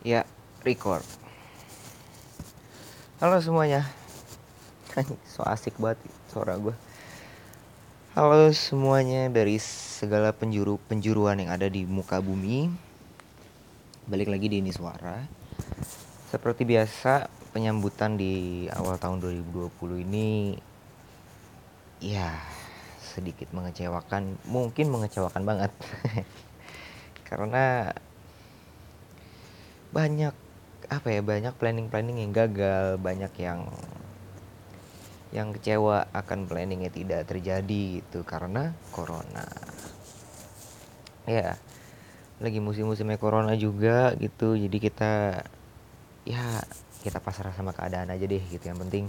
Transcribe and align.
Ya, 0.00 0.24
record. 0.64 1.04
Halo 3.20 3.36
semuanya. 3.44 3.84
so 5.28 5.44
asik 5.44 5.76
banget 5.76 6.00
suara 6.32 6.56
gue. 6.56 6.72
Halo 8.16 8.48
semuanya 8.56 9.28
dari 9.28 9.60
segala 9.60 10.32
penjuru 10.32 10.80
penjuruan 10.88 11.36
yang 11.36 11.52
ada 11.52 11.68
di 11.68 11.84
muka 11.84 12.16
bumi. 12.24 12.72
Balik 14.08 14.32
lagi 14.32 14.48
di 14.48 14.64
ini 14.64 14.72
suara. 14.72 15.20
Seperti 16.32 16.64
biasa, 16.64 17.28
penyambutan 17.52 18.16
di 18.16 18.64
awal 18.72 18.96
tahun 18.96 19.20
2020 19.20 20.00
ini 20.00 20.56
ya 22.00 22.40
sedikit 23.04 23.52
mengecewakan, 23.52 24.48
mungkin 24.48 24.88
mengecewakan 24.88 25.44
banget. 25.44 25.72
Karena 27.28 27.92
banyak 29.90 30.34
apa 30.90 31.08
ya 31.10 31.22
banyak 31.22 31.54
planning 31.58 31.90
planning 31.90 32.18
yang 32.22 32.32
gagal 32.34 32.98
banyak 32.98 33.30
yang 33.38 33.66
yang 35.30 35.54
kecewa 35.54 36.10
akan 36.10 36.50
planningnya 36.50 36.90
tidak 36.90 37.30
terjadi 37.30 38.02
itu 38.02 38.18
karena 38.26 38.74
corona. 38.90 39.46
Ya 41.26 41.54
lagi 42.42 42.58
musim-musimnya 42.58 43.20
corona 43.20 43.54
juga 43.54 44.10
gitu 44.18 44.58
jadi 44.58 44.76
kita 44.80 45.12
ya 46.26 46.44
kita 47.06 47.22
pasrah 47.22 47.54
sama 47.54 47.70
keadaan 47.70 48.10
aja 48.10 48.26
deh 48.26 48.42
gitu. 48.42 48.62
Yang 48.66 48.78
penting 48.86 49.04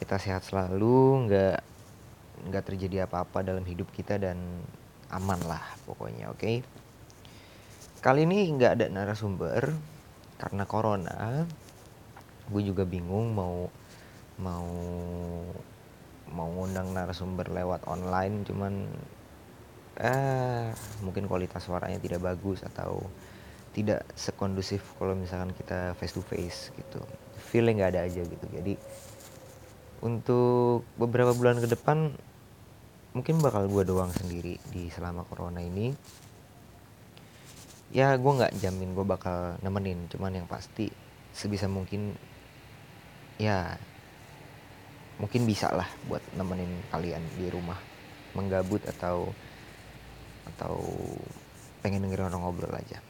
kita 0.00 0.16
sehat 0.16 0.48
selalu 0.48 1.28
nggak 1.28 1.58
nggak 2.48 2.64
terjadi 2.64 3.04
apa-apa 3.04 3.44
dalam 3.44 3.64
hidup 3.68 3.92
kita 3.92 4.16
dan 4.16 4.40
aman 5.12 5.40
lah 5.44 5.64
pokoknya 5.84 6.32
oke? 6.32 6.40
Okay? 6.40 6.56
kali 8.00 8.24
ini 8.24 8.48
nggak 8.56 8.80
ada 8.80 8.86
narasumber 8.88 9.76
karena 10.40 10.64
corona 10.64 11.44
gue 12.48 12.62
juga 12.64 12.88
bingung 12.88 13.36
mau 13.36 13.68
mau 14.40 14.68
mau 16.32 16.48
ngundang 16.48 16.96
narasumber 16.96 17.52
lewat 17.52 17.84
online 17.84 18.48
cuman 18.48 18.88
eh 20.00 20.72
mungkin 21.04 21.28
kualitas 21.28 21.68
suaranya 21.68 22.00
tidak 22.00 22.24
bagus 22.24 22.64
atau 22.64 23.04
tidak 23.70 24.02
sekondusif 24.18 24.82
kalau 24.98 25.14
misalkan 25.14 25.54
kita 25.54 25.94
face 25.94 26.14
to 26.16 26.22
face 26.24 26.74
gitu. 26.74 26.98
Feeling 27.52 27.78
nggak 27.78 27.92
ada 27.94 28.02
aja 28.08 28.22
gitu. 28.24 28.46
Jadi 28.50 28.74
untuk 30.00 30.88
beberapa 30.96 31.36
bulan 31.36 31.60
ke 31.60 31.68
depan 31.68 32.10
mungkin 33.12 33.42
bakal 33.42 33.66
gue 33.66 33.82
doang 33.84 34.10
sendiri 34.14 34.56
di 34.70 34.86
selama 34.88 35.26
corona 35.26 35.58
ini 35.60 35.90
ya 37.90 38.14
gue 38.14 38.32
nggak 38.32 38.54
jamin 38.62 38.94
gue 38.94 39.06
bakal 39.06 39.58
nemenin 39.66 40.06
cuman 40.06 40.42
yang 40.42 40.46
pasti 40.46 40.90
sebisa 41.34 41.66
mungkin 41.66 42.14
ya 43.38 43.74
mungkin 45.20 45.44
bisa 45.44 45.68
lah 45.74 45.86
buat 46.08 46.22
nemenin 46.38 46.70
kalian 46.88 47.20
di 47.36 47.52
rumah 47.52 47.76
menggabut 48.32 48.80
atau 48.88 49.28
atau 50.54 50.80
pengen 51.80 52.04
dengerin 52.04 52.32
orang 52.32 52.42
ngobrol 52.44 52.72
aja. 52.72 53.00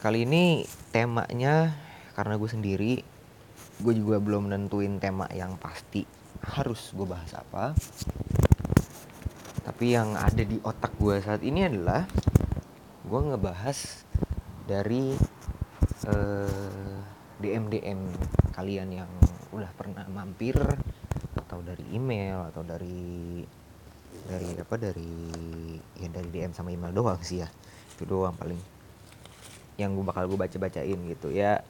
Kali 0.00 0.24
ini 0.24 0.64
temanya 0.92 1.76
karena 2.16 2.40
gue 2.40 2.48
sendiri 2.48 2.92
gue 3.80 3.94
juga 3.96 4.20
belum 4.20 4.48
nentuin 4.48 5.00
tema 5.00 5.28
yang 5.32 5.56
pasti 5.60 6.04
harus 6.44 6.92
gue 6.96 7.04
bahas 7.04 7.32
apa. 7.36 7.76
Tapi 9.60 9.86
yang 9.92 10.16
ada 10.16 10.40
di 10.40 10.56
otak 10.60 10.96
gue 10.96 11.20
saat 11.20 11.44
ini 11.44 11.68
adalah 11.68 12.08
gue 13.00 13.20
ngebahas 13.32 14.04
dari 14.68 15.16
uh, 16.04 17.00
DM 17.40 17.72
DM 17.72 18.00
kalian 18.52 18.88
yang 18.92 19.10
udah 19.50 19.72
pernah 19.72 20.04
mampir 20.12 20.54
atau 21.34 21.64
dari 21.64 21.82
email 21.96 22.44
atau 22.52 22.60
dari 22.60 23.40
dari 24.28 24.52
apa 24.60 24.76
dari 24.76 25.12
ya 25.96 26.08
dari 26.12 26.28
DM 26.28 26.52
sama 26.52 26.70
email 26.70 26.92
doang 26.92 27.18
sih 27.24 27.40
ya. 27.40 27.48
Itu 27.96 28.04
doang 28.04 28.36
paling 28.36 28.60
yang 29.80 29.96
gue 29.96 30.04
bakal 30.04 30.28
gue 30.28 30.36
baca 30.36 30.56
bacain 30.60 31.00
gitu 31.08 31.32
ya. 31.32 31.64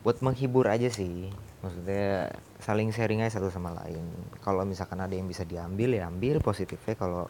Buat 0.00 0.24
menghibur 0.24 0.64
aja 0.72 0.88
sih 0.88 1.28
maksudnya 1.60 2.32
saling 2.56 2.88
sharing 2.88 3.20
aja 3.20 3.36
satu 3.36 3.52
sama 3.52 3.76
lain. 3.84 4.08
Kalau 4.40 4.64
misalkan 4.64 5.04
ada 5.04 5.12
yang 5.12 5.28
bisa 5.28 5.44
diambil 5.44 5.92
ya 5.92 6.08
ambil 6.08 6.40
positifnya. 6.40 6.96
Kalau 6.96 7.28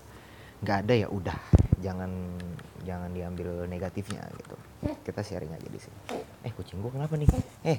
nggak 0.62 0.78
ada 0.86 0.94
ya 0.94 1.08
udah. 1.10 1.38
Jangan 1.82 2.38
jangan 2.84 3.12
diambil 3.12 3.68
negatifnya 3.68 4.24
gitu. 4.40 4.56
Kita 5.04 5.20
sharing 5.20 5.52
aja 5.52 5.68
di 5.68 5.80
sini. 5.80 5.98
Eh. 6.44 6.52
Kucing 6.52 6.80
gua 6.80 6.92
kenapa 6.92 7.16
nih? 7.16 7.28
Eh. 7.64 7.78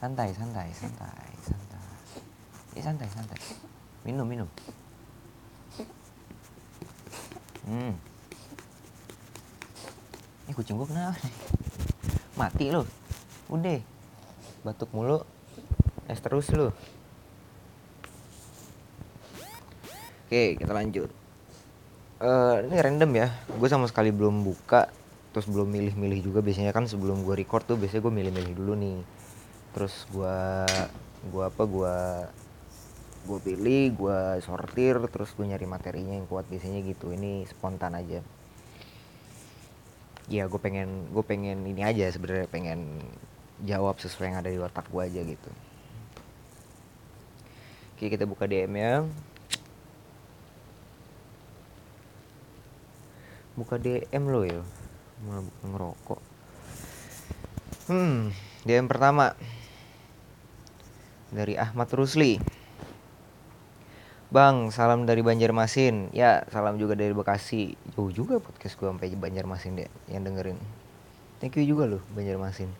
Santai 0.00 0.32
santai 0.32 0.68
santai 0.72 1.30
santai. 1.42 1.98
Eh 2.78 2.82
santai 2.82 3.08
santai. 3.10 3.38
Minum 4.06 4.26
minum. 4.26 4.48
Hmm. 7.66 7.94
Eh 10.46 10.54
kucing 10.54 10.78
gua 10.78 10.88
kenapa 10.88 11.18
nih? 11.26 11.34
Mati 12.38 12.66
lo 12.70 12.86
udah. 13.50 13.80
Batuk 14.62 14.90
mulu. 14.94 15.22
Es 16.10 16.18
terus 16.22 16.50
lo 16.54 16.74
Oke, 20.30 20.54
kita 20.54 20.70
lanjut. 20.70 21.10
Uh, 22.20 22.60
ini 22.68 22.76
random 22.76 23.16
ya. 23.16 23.32
Gue 23.56 23.72
sama 23.72 23.88
sekali 23.88 24.12
belum 24.12 24.44
buka, 24.44 24.92
terus 25.32 25.48
belum 25.48 25.72
milih-milih 25.72 26.20
juga. 26.20 26.44
Biasanya 26.44 26.76
kan 26.76 26.84
sebelum 26.84 27.24
gue 27.24 27.32
record 27.32 27.64
tuh 27.64 27.80
biasanya 27.80 28.04
gue 28.04 28.12
milih-milih 28.12 28.52
dulu 28.60 28.76
nih. 28.76 29.00
Terus 29.72 30.04
gue, 30.12 30.38
gue 31.32 31.44
apa? 31.48 31.62
Gue, 31.64 31.96
gue 33.24 33.38
pilih, 33.40 33.84
gue 33.96 34.18
sortir, 34.44 35.00
terus 35.08 35.32
gue 35.32 35.48
nyari 35.48 35.64
materinya 35.64 36.12
yang 36.20 36.28
kuat. 36.28 36.44
Biasanya 36.52 36.84
gitu. 36.84 37.08
Ini 37.08 37.48
spontan 37.48 37.96
aja. 37.96 38.20
Ya, 40.28 40.44
gue 40.44 40.60
pengen, 40.60 41.08
gue 41.16 41.24
pengen 41.24 41.64
ini 41.64 41.80
aja 41.80 42.04
sebenarnya 42.12 42.52
pengen 42.52 43.00
jawab 43.64 43.96
sesuai 43.96 44.28
yang 44.28 44.38
ada 44.44 44.52
di 44.52 44.60
otak 44.60 44.92
gue 44.92 45.02
aja 45.08 45.24
gitu. 45.24 45.50
Oke, 47.96 48.12
kita 48.12 48.28
buka 48.28 48.44
DM 48.44 48.76
ya. 48.76 49.08
Buka 53.58 53.76
DM 53.80 54.24
lo 54.30 54.46
ya 54.46 54.62
bukan 55.20 55.44
ngerokok 55.66 56.20
hmm 57.90 58.30
DM 58.64 58.86
pertama 58.86 59.34
dari 61.30 61.54
Ahmad 61.58 61.88
Rusli 61.94 62.38
Bang, 64.30 64.70
salam 64.70 65.10
dari 65.10 65.26
Banjarmasin. 65.26 66.14
Ya, 66.14 66.46
salam 66.54 66.78
juga 66.78 66.94
dari 66.94 67.10
Bekasi. 67.10 67.74
Jauh 67.98 68.14
juga 68.14 68.38
podcast 68.38 68.78
gue 68.78 68.86
sampai 68.86 69.10
Banjarmasin 69.18 69.74
deh 69.74 69.90
yang 70.06 70.22
dengerin. 70.22 70.54
Thank 71.42 71.58
you 71.58 71.66
juga 71.66 71.90
loh 71.90 71.98
Banjarmasin. 72.14 72.70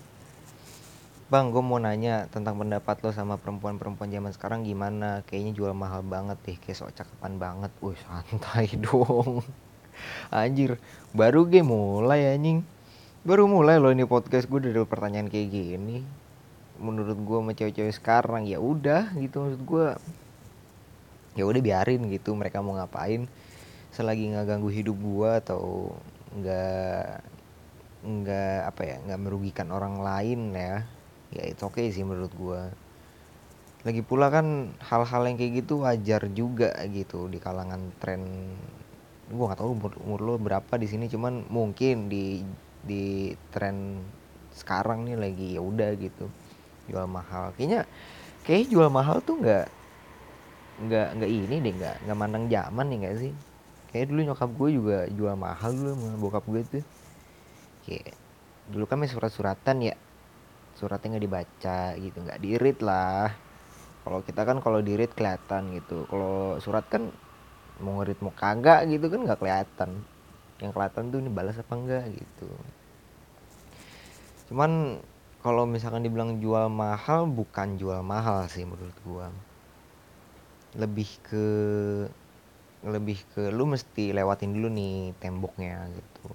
Bang, 1.27 1.51
gue 1.51 1.59
mau 1.59 1.83
nanya 1.83 2.31
tentang 2.31 2.55
pendapat 2.55 3.03
lo 3.03 3.11
sama 3.11 3.35
perempuan-perempuan 3.35 4.15
zaman 4.15 4.31
sekarang 4.31 4.63
gimana? 4.63 5.27
Kayaknya 5.27 5.53
jual 5.59 5.75
mahal 5.75 6.07
banget 6.07 6.39
deh, 6.47 6.55
kayak 6.55 6.79
sok 6.79 6.95
cakapan 6.95 7.35
banget. 7.43 7.75
Wih, 7.83 7.99
santai 7.99 8.71
dong 8.87 9.43
anjir 10.33 10.81
baru 11.13 11.47
gue 11.47 11.63
mulai 11.65 12.35
anjing. 12.35 12.63
Baru 13.21 13.45
mulai 13.45 13.77
loh 13.77 13.93
ini 13.93 14.09
podcast 14.09 14.49
gue 14.49 14.61
dari 14.65 14.81
pertanyaan 14.87 15.29
kayak 15.29 15.49
gini. 15.53 16.01
Menurut 16.81 17.19
gue 17.21 17.39
sama 17.43 17.53
cewek-cewek 17.53 17.93
sekarang 17.93 18.49
ya 18.49 18.57
udah 18.57 19.13
gitu 19.21 19.45
maksud 19.45 19.63
gue 19.67 19.87
ya 21.37 21.45
udah 21.45 21.61
biarin 21.61 22.09
gitu 22.09 22.33
mereka 22.33 22.65
mau 22.65 22.79
ngapain? 22.79 23.29
Selagi 23.93 24.33
nggak 24.33 24.47
ganggu 24.49 24.71
hidup 24.73 24.97
gue 24.97 25.31
atau 25.45 25.93
nggak 26.31 27.27
nggak 28.01 28.59
apa 28.65 28.83
ya 28.87 28.97
nggak 29.05 29.21
merugikan 29.21 29.69
orang 29.69 30.01
lain 30.01 30.57
ya 30.57 30.89
ya 31.37 31.45
itu 31.45 31.63
oke 31.69 31.77
okay 31.77 31.93
sih 31.93 32.01
menurut 32.01 32.33
gue 32.33 32.61
lagi 33.81 34.05
pula 34.05 34.29
kan 34.29 34.77
hal-hal 34.81 35.23
yang 35.25 35.37
kayak 35.41 35.65
gitu 35.65 35.85
wajar 35.85 36.29
juga 36.33 36.73
gitu 36.89 37.29
di 37.33 37.41
kalangan 37.41 37.93
tren 37.97 38.25
gue 39.31 39.45
nggak 39.47 39.61
tahu 39.63 39.71
umur, 39.79 39.93
umur 40.03 40.21
lo 40.27 40.35
berapa 40.43 40.75
di 40.75 40.91
sini 40.91 41.07
cuman 41.07 41.47
mungkin 41.47 42.11
di 42.11 42.43
di 42.83 43.31
tren 43.55 44.03
sekarang 44.51 45.07
nih 45.07 45.17
lagi 45.17 45.47
ya 45.55 45.63
udah 45.63 45.91
gitu 45.95 46.27
jual 46.91 47.07
mahal. 47.07 47.55
Kayaknya 47.55 47.87
kayak 48.43 48.67
jual 48.67 48.91
mahal 48.91 49.23
tuh 49.23 49.39
nggak 49.39 49.67
nggak 50.81 51.09
nggak 51.21 51.31
ini 51.31 51.57
deh 51.63 51.73
nggak 51.79 51.97
nggak 52.09 52.19
mandang 52.19 52.45
zaman 52.51 52.87
nih 52.91 52.99
nggak 53.07 53.17
sih? 53.23 53.33
Kayak 53.95 54.07
dulu 54.11 54.21
nyokap 54.27 54.51
gue 54.51 54.69
juga 54.75 54.99
jual 55.15 55.35
mahal 55.39 55.71
dulu 55.75 55.91
sama 55.95 56.19
bokap 56.19 56.45
gue 56.51 56.63
tuh. 56.67 56.85
Kayak 57.87 58.19
dulu 58.71 58.85
kan 58.91 59.07
surat-suratan 59.07 59.77
ya 59.83 59.95
suratnya 60.79 61.19
nggak 61.19 61.25
dibaca 61.27 61.81
gitu 62.03 62.19
nggak 62.19 62.41
dirit 62.43 62.79
lah. 62.83 63.31
Kalau 64.03 64.19
kita 64.27 64.43
kan 64.43 64.59
kalau 64.59 64.81
dirit 64.83 65.13
kelihatan 65.15 65.71
gitu. 65.77 66.09
Kalau 66.11 66.59
surat 66.59 66.83
kan 66.91 67.13
mau 67.81 68.01
ngerit 68.01 68.21
mau 68.21 68.33
kagak 68.33 68.87
gitu 68.89 69.09
kan 69.09 69.21
nggak 69.25 69.41
kelihatan. 69.41 69.91
Yang 70.61 70.73
kelihatan 70.77 71.03
tuh 71.09 71.19
ini 71.25 71.31
balas 71.33 71.57
apa 71.57 71.73
enggak 71.73 72.05
gitu. 72.13 72.49
Cuman 74.53 75.01
kalau 75.41 75.65
misalkan 75.65 76.05
dibilang 76.05 76.37
jual 76.37 76.69
mahal 76.69 77.25
bukan 77.25 77.81
jual 77.81 78.05
mahal 78.05 78.45
sih 78.53 78.69
menurut 78.69 78.97
gua. 79.03 79.33
Lebih 80.77 81.11
ke 81.25 81.47
lebih 82.81 83.21
ke 83.37 83.53
lu 83.53 83.69
mesti 83.69 84.13
lewatin 84.13 84.57
dulu 84.57 84.69
nih 84.73 85.17
temboknya 85.17 85.89
gitu. 85.93 86.29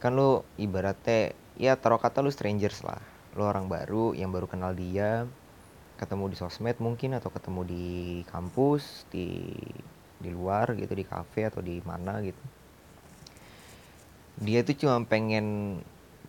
Kan 0.00 0.20
lu 0.20 0.44
ibaratnya 0.60 1.32
ya 1.56 1.80
taruh 1.80 2.00
kata 2.00 2.20
lu 2.20 2.28
strangers 2.28 2.84
lah. 2.84 3.00
Lu 3.36 3.44
orang 3.44 3.68
baru 3.68 4.12
yang 4.12 4.32
baru 4.32 4.44
kenal 4.48 4.76
dia 4.76 5.24
ketemu 5.96 6.32
di 6.32 6.36
sosmed 6.36 6.76
mungkin 6.78 7.16
atau 7.16 7.32
ketemu 7.32 7.60
di 7.64 7.86
kampus 8.28 9.08
di 9.08 9.52
di 10.16 10.30
luar 10.32 10.72
gitu 10.76 10.92
di 10.96 11.04
cafe 11.04 11.48
atau 11.48 11.60
di 11.60 11.80
mana 11.84 12.20
gitu. 12.24 12.44
Dia 14.40 14.60
tuh 14.64 14.76
cuma 14.76 15.00
pengen 15.08 15.80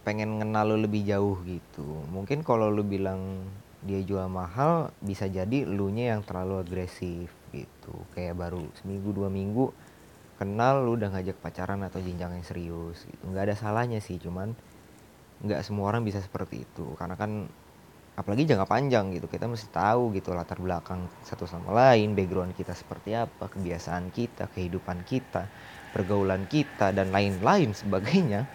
pengen 0.07 0.39
kenal 0.39 0.71
lu 0.71 0.87
lebih 0.87 1.03
jauh 1.03 1.35
gitu. 1.43 1.83
Mungkin 2.07 2.47
kalau 2.47 2.71
lu 2.71 2.83
bilang 2.87 3.43
dia 3.83 3.99
jual 3.99 4.31
mahal 4.31 4.95
bisa 5.03 5.27
jadi 5.27 5.67
lu 5.67 5.91
nya 5.91 6.15
yang 6.15 6.23
terlalu 6.23 6.63
agresif 6.63 7.27
gitu. 7.51 7.93
Kayak 8.15 8.39
baru 8.39 8.63
seminggu 8.79 9.11
dua 9.11 9.27
minggu 9.27 9.75
kenal 10.39 10.85
lu 10.87 10.95
udah 10.95 11.11
ngajak 11.11 11.35
pacaran 11.43 11.83
atau 11.83 11.99
jenjang 11.99 12.39
yang 12.39 12.45
serius 12.47 13.03
gitu. 13.03 13.23
Nggak 13.27 13.51
ada 13.51 13.55
salahnya 13.59 13.99
sih 13.99 14.15
cuman 14.15 14.55
nggak 15.43 15.61
semua 15.67 15.91
orang 15.91 16.07
bisa 16.07 16.23
seperti 16.23 16.63
itu. 16.63 16.95
Karena 16.95 17.19
kan 17.19 17.51
apalagi 18.17 18.49
jangka 18.49 18.65
panjang 18.65 19.13
gitu 19.13 19.29
kita 19.29 19.45
mesti 19.45 19.69
tahu 19.69 20.09
gitu 20.17 20.33
latar 20.33 20.57
belakang 20.57 21.05
satu 21.21 21.45
sama 21.45 21.69
lain 21.69 22.17
background 22.17 22.57
kita 22.57 22.73
seperti 22.73 23.13
apa 23.13 23.45
kebiasaan 23.45 24.09
kita 24.09 24.49
kehidupan 24.51 25.05
kita 25.05 25.45
pergaulan 25.97 26.45
kita 26.45 26.93
dan 26.93 27.09
lain-lain 27.09 27.73
sebagainya. 27.73 28.45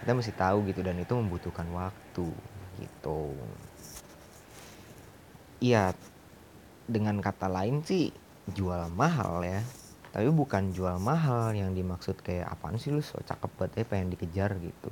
Kita 0.00 0.12
mesti 0.16 0.32
tahu 0.36 0.68
gitu 0.68 0.80
dan 0.84 1.00
itu 1.00 1.12
membutuhkan 1.16 1.68
waktu 1.72 2.28
gitu. 2.76 3.20
Iya 5.60 5.92
dengan 6.88 7.20
kata 7.20 7.48
lain 7.48 7.80
sih 7.84 8.12
jual 8.52 8.92
mahal 8.92 9.44
ya. 9.44 9.60
Tapi 10.10 10.26
bukan 10.28 10.74
jual 10.74 10.98
mahal 10.98 11.54
yang 11.54 11.72
dimaksud 11.72 12.18
kayak 12.20 12.52
apaan 12.52 12.76
sih 12.76 12.90
lu 12.90 13.00
so 13.00 13.16
cakep 13.22 13.48
banget 13.54 13.72
ya 13.80 13.84
pengen 13.86 14.08
dikejar 14.10 14.50
gitu 14.58 14.90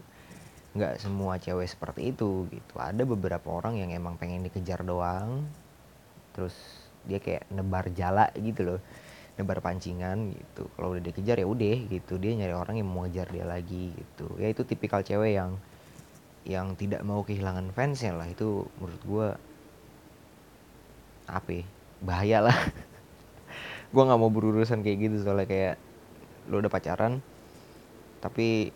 nggak 0.76 1.00
semua 1.00 1.40
cewek 1.40 1.68
seperti 1.68 2.12
itu 2.12 2.48
gitu. 2.52 2.74
Ada 2.76 3.04
beberapa 3.08 3.48
orang 3.48 3.80
yang 3.80 3.90
emang 3.92 4.20
pengen 4.20 4.44
dikejar 4.44 4.84
doang 4.84 5.48
terus 6.36 6.54
dia 7.08 7.18
kayak 7.18 7.48
nebar 7.50 7.88
jala 7.96 8.30
gitu 8.36 8.74
loh 8.74 8.80
nebar 9.38 9.62
pancingan 9.62 10.34
gitu. 10.34 10.66
Kalau 10.74 10.92
udah 10.92 11.02
dikejar 11.02 11.38
ya 11.38 11.46
udah 11.46 11.76
gitu 11.88 12.18
dia 12.18 12.34
nyari 12.34 12.54
orang 12.54 12.82
yang 12.82 12.88
mau 12.90 13.06
ngejar 13.06 13.30
dia 13.30 13.46
lagi 13.46 13.94
gitu. 13.94 14.26
Ya 14.36 14.50
itu 14.50 14.66
tipikal 14.66 15.06
cewek 15.06 15.38
yang 15.38 15.56
yang 16.42 16.74
tidak 16.74 17.06
mau 17.06 17.22
kehilangan 17.22 17.70
fansnya 17.70 18.18
lah. 18.18 18.26
Itu 18.26 18.66
menurut 18.82 19.02
gue 19.06 19.28
apa 21.28 21.50
ya, 21.52 21.64
bahaya 22.02 22.38
lah. 22.50 22.58
Gue 23.92 24.02
nggak 24.04 24.20
mau 24.20 24.28
berurusan 24.28 24.84
kayak 24.84 24.98
gitu 25.00 25.16
soalnya 25.24 25.48
kayak 25.48 25.76
lo 26.48 26.60
udah 26.64 26.72
pacaran 26.72 27.20
tapi 28.18 28.72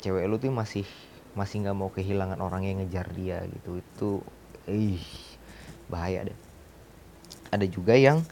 cewek 0.00 0.24
lu 0.30 0.38
tuh 0.40 0.54
masih 0.54 0.86
masih 1.34 1.62
nggak 1.62 1.76
mau 1.78 1.90
kehilangan 1.94 2.42
orang 2.42 2.66
yang 2.66 2.76
ngejar 2.82 3.06
dia 3.14 3.42
gitu. 3.46 3.78
Itu 3.78 4.10
ih 4.66 5.02
bahaya 5.90 6.26
deh. 6.26 6.38
Ada 7.50 7.66
juga 7.66 7.98
yang 7.98 8.22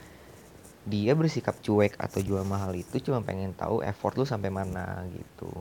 dia 0.88 1.12
bersikap 1.12 1.60
cuek 1.60 2.00
atau 2.00 2.24
jual 2.24 2.42
mahal 2.48 2.72
itu 2.72 2.96
cuma 3.04 3.20
pengen 3.20 3.52
tahu 3.52 3.84
effort 3.84 4.16
lu 4.16 4.24
sampai 4.24 4.48
mana 4.48 5.04
gitu. 5.12 5.52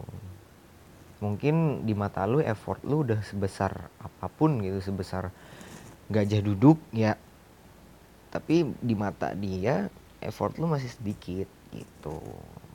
Mungkin 1.20 1.84
di 1.84 1.98
mata 1.98 2.24
lu 2.30 2.40
effort 2.40 2.80
lu 2.86 3.02
udah 3.04 3.20
sebesar 3.26 3.90
apa 3.98 4.30
pun 4.30 4.62
gitu 4.62 4.80
sebesar 4.80 5.34
gajah 6.08 6.42
duduk 6.42 6.80
ya. 6.96 7.20
Tapi 8.32 8.72
di 8.80 8.96
mata 8.96 9.34
dia 9.34 9.90
effort 10.24 10.56
lu 10.62 10.70
masih 10.70 10.88
sedikit 10.94 11.50
gitu. 11.74 12.18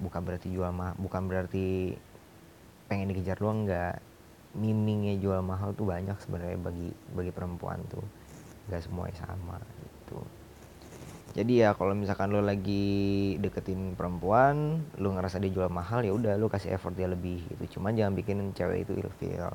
Bukan 0.03 0.21
berarti 0.21 0.51
jual 0.53 0.69
mah 0.75 0.93
bukan 0.99 1.31
berarti 1.31 1.97
pengen 2.91 3.15
dikejar 3.15 3.41
doang 3.41 3.65
enggak 3.65 4.03
mimingnya 4.53 5.17
jual 5.17 5.41
mahal 5.41 5.73
tuh 5.73 5.89
banyak 5.89 6.17
sebenarnya 6.21 6.61
bagi 6.61 6.89
bagi 7.17 7.33
perempuan 7.33 7.81
tuh. 7.89 8.05
Nggak 8.69 8.83
semuanya 8.85 9.17
sama 9.25 9.57
gitu. 9.81 10.21
Jadi 11.33 11.65
ya 11.65 11.73
kalau 11.73 11.97
misalkan 11.97 12.29
lo 12.29 12.45
lagi 12.45 13.35
deketin 13.41 13.97
perempuan 13.97 14.85
lo 15.01 15.17
ngerasa 15.17 15.41
dia 15.41 15.49
jual 15.49 15.73
mahal 15.73 16.05
ya 16.05 16.13
udah 16.13 16.37
lo 16.37 16.53
kasih 16.53 16.77
effort 16.77 16.93
dia 16.93 17.09
lebih 17.09 17.41
gitu. 17.49 17.81
Cuman 17.81 17.97
jangan 17.97 18.13
bikin 18.13 18.53
cewek 18.53 18.85
itu 18.85 18.93
ilfeel. 19.01 19.49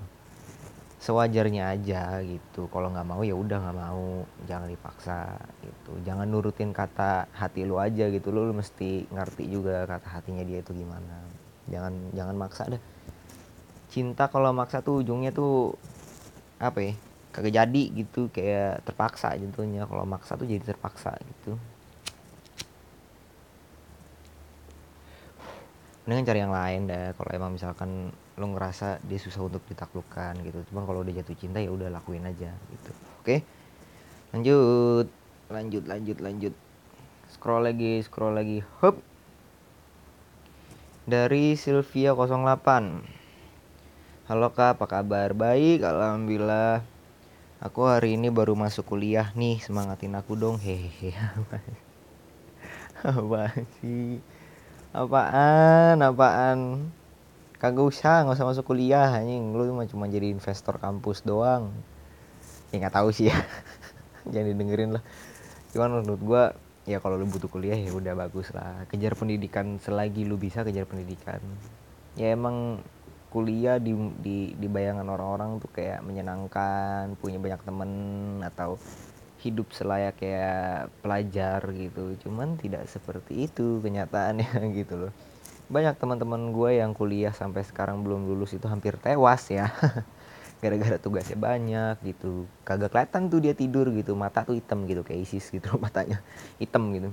Sewajarnya 0.98 1.78
aja 1.78 2.18
gitu. 2.26 2.66
Kalau 2.74 2.90
nggak 2.90 3.06
mau 3.06 3.22
ya 3.22 3.38
udah 3.38 3.58
nggak 3.62 3.78
mau. 3.78 4.26
Jangan 4.50 4.68
dipaksa 4.74 5.38
gitu. 5.62 5.94
Jangan 6.02 6.26
nurutin 6.26 6.74
kata 6.74 7.30
hati 7.38 7.70
lo 7.70 7.78
aja 7.78 8.10
gitu. 8.10 8.34
Lo, 8.34 8.50
lo 8.50 8.58
mesti 8.58 9.06
ngerti 9.14 9.46
juga 9.46 9.86
kata 9.86 10.10
hatinya 10.10 10.42
dia 10.42 10.66
itu 10.66 10.74
gimana. 10.74 11.22
Jangan 11.70 11.94
jangan 12.18 12.36
maksa 12.42 12.66
deh 12.74 12.82
cinta 13.88 14.28
kalau 14.28 14.52
maksa 14.52 14.84
tuh 14.84 15.02
ujungnya 15.02 15.32
tuh 15.32 15.76
apa 16.58 16.80
ya 16.82 16.94
kagak 17.38 17.54
jadi 17.54 17.84
gitu 17.94 18.34
kayak 18.34 18.82
terpaksa 18.82 19.38
jatuhnya. 19.38 19.86
Kalau 19.86 20.10
maksa 20.10 20.34
tuh 20.34 20.50
jadi 20.50 20.64
terpaksa 20.74 21.14
gitu. 21.22 21.54
Mendingan 26.10 26.26
cari 26.26 26.40
yang 26.42 26.56
lain 26.56 26.82
dah. 26.90 27.14
Kalau 27.14 27.30
emang 27.30 27.52
misalkan 27.54 28.10
lo 28.38 28.46
ngerasa 28.50 29.04
dia 29.06 29.20
susah 29.22 29.46
untuk 29.46 29.62
ditaklukkan 29.70 30.40
gitu. 30.50 30.66
Cuman 30.74 30.90
kalau 30.90 31.06
udah 31.06 31.14
jatuh 31.14 31.38
cinta 31.38 31.62
ya 31.62 31.70
udah 31.70 31.94
lakuin 31.94 32.26
aja 32.26 32.50
gitu. 32.74 32.92
Oke? 33.22 33.46
Lanjut. 34.34 35.08
Lanjut 35.54 35.84
lanjut 35.86 36.18
lanjut. 36.18 36.54
Scroll 37.30 37.70
lagi 37.70 38.02
scroll 38.02 38.34
lagi. 38.34 38.66
Hop 38.82 38.98
dari 41.08 41.56
Sylvia 41.56 42.18
08 42.18 43.17
Halo 44.28 44.52
kak, 44.52 44.76
apa 44.76 44.92
kabar? 44.92 45.32
Baik, 45.32 45.88
alhamdulillah. 45.88 46.84
Aku 47.64 47.88
hari 47.88 48.20
ini 48.20 48.28
baru 48.28 48.60
masuk 48.60 48.84
kuliah 48.84 49.32
nih, 49.32 49.64
semangatin 49.64 50.20
aku 50.20 50.36
dong. 50.36 50.60
Hehehe. 50.60 51.16
Apa 53.08 53.56
sih? 53.80 54.20
Apaan? 54.92 56.04
Apaan? 56.04 56.92
Kagak 57.56 57.88
usah, 57.88 58.28
nggak 58.28 58.36
usah 58.36 58.52
masuk 58.52 58.68
kuliah 58.68 59.08
anjing. 59.16 59.56
Lu 59.56 59.64
cuma 59.88 60.12
jadi 60.12 60.28
investor 60.28 60.76
kampus 60.76 61.24
doang. 61.24 61.72
Ya 62.76 62.84
nggak 62.84 63.00
tahu 63.00 63.16
sih 63.16 63.32
ya. 63.32 63.40
Jangan 64.36 64.48
didengerin 64.52 64.92
lah. 65.00 65.04
Cuman 65.72 66.04
menurut 66.04 66.20
gua 66.20 66.44
ya 66.84 67.00
kalau 67.00 67.16
lu 67.16 67.32
butuh 67.32 67.48
kuliah 67.48 67.80
ya 67.80 67.96
udah 67.96 68.12
bagus 68.12 68.52
lah. 68.52 68.92
Kejar 68.92 69.16
pendidikan 69.16 69.80
selagi 69.80 70.28
lu 70.28 70.36
bisa 70.36 70.68
kejar 70.68 70.84
pendidikan. 70.84 71.40
Ya 72.20 72.36
emang 72.36 72.84
kuliah 73.28 73.78
di 73.78 73.94
di 74.24 74.56
di 74.56 74.68
bayangan 74.68 75.08
orang-orang 75.08 75.60
tuh 75.60 75.70
kayak 75.72 76.00
menyenangkan 76.04 77.14
punya 77.20 77.38
banyak 77.38 77.62
temen 77.64 77.92
atau 78.44 78.80
hidup 79.44 79.70
selayak 79.76 80.18
kayak 80.18 80.90
pelajar 81.04 81.62
gitu. 81.76 82.18
Cuman 82.26 82.58
tidak 82.58 82.88
seperti 82.90 83.48
itu 83.52 83.84
kenyataannya 83.84 84.50
gitu 84.80 85.08
loh. 85.08 85.14
Banyak 85.68 86.00
teman-teman 86.00 86.56
gue 86.56 86.80
yang 86.80 86.96
kuliah 86.96 87.36
sampai 87.36 87.68
sekarang 87.68 88.00
belum 88.02 88.24
lulus 88.24 88.56
itu 88.56 88.66
hampir 88.66 88.96
tewas 88.98 89.52
ya. 89.52 89.70
Gara-gara 90.64 90.98
tugasnya 90.98 91.38
banyak 91.38 92.02
gitu. 92.02 92.48
Kagak 92.66 92.90
kelihatan 92.96 93.30
tuh 93.30 93.40
dia 93.44 93.54
tidur 93.54 93.92
gitu. 93.94 94.18
Mata 94.18 94.42
tuh 94.48 94.58
hitam 94.58 94.88
gitu 94.90 95.04
kayak 95.06 95.28
ISIS 95.28 95.52
gitu 95.54 95.76
matanya 95.78 96.24
hitam 96.58 96.90
gitu 96.96 97.12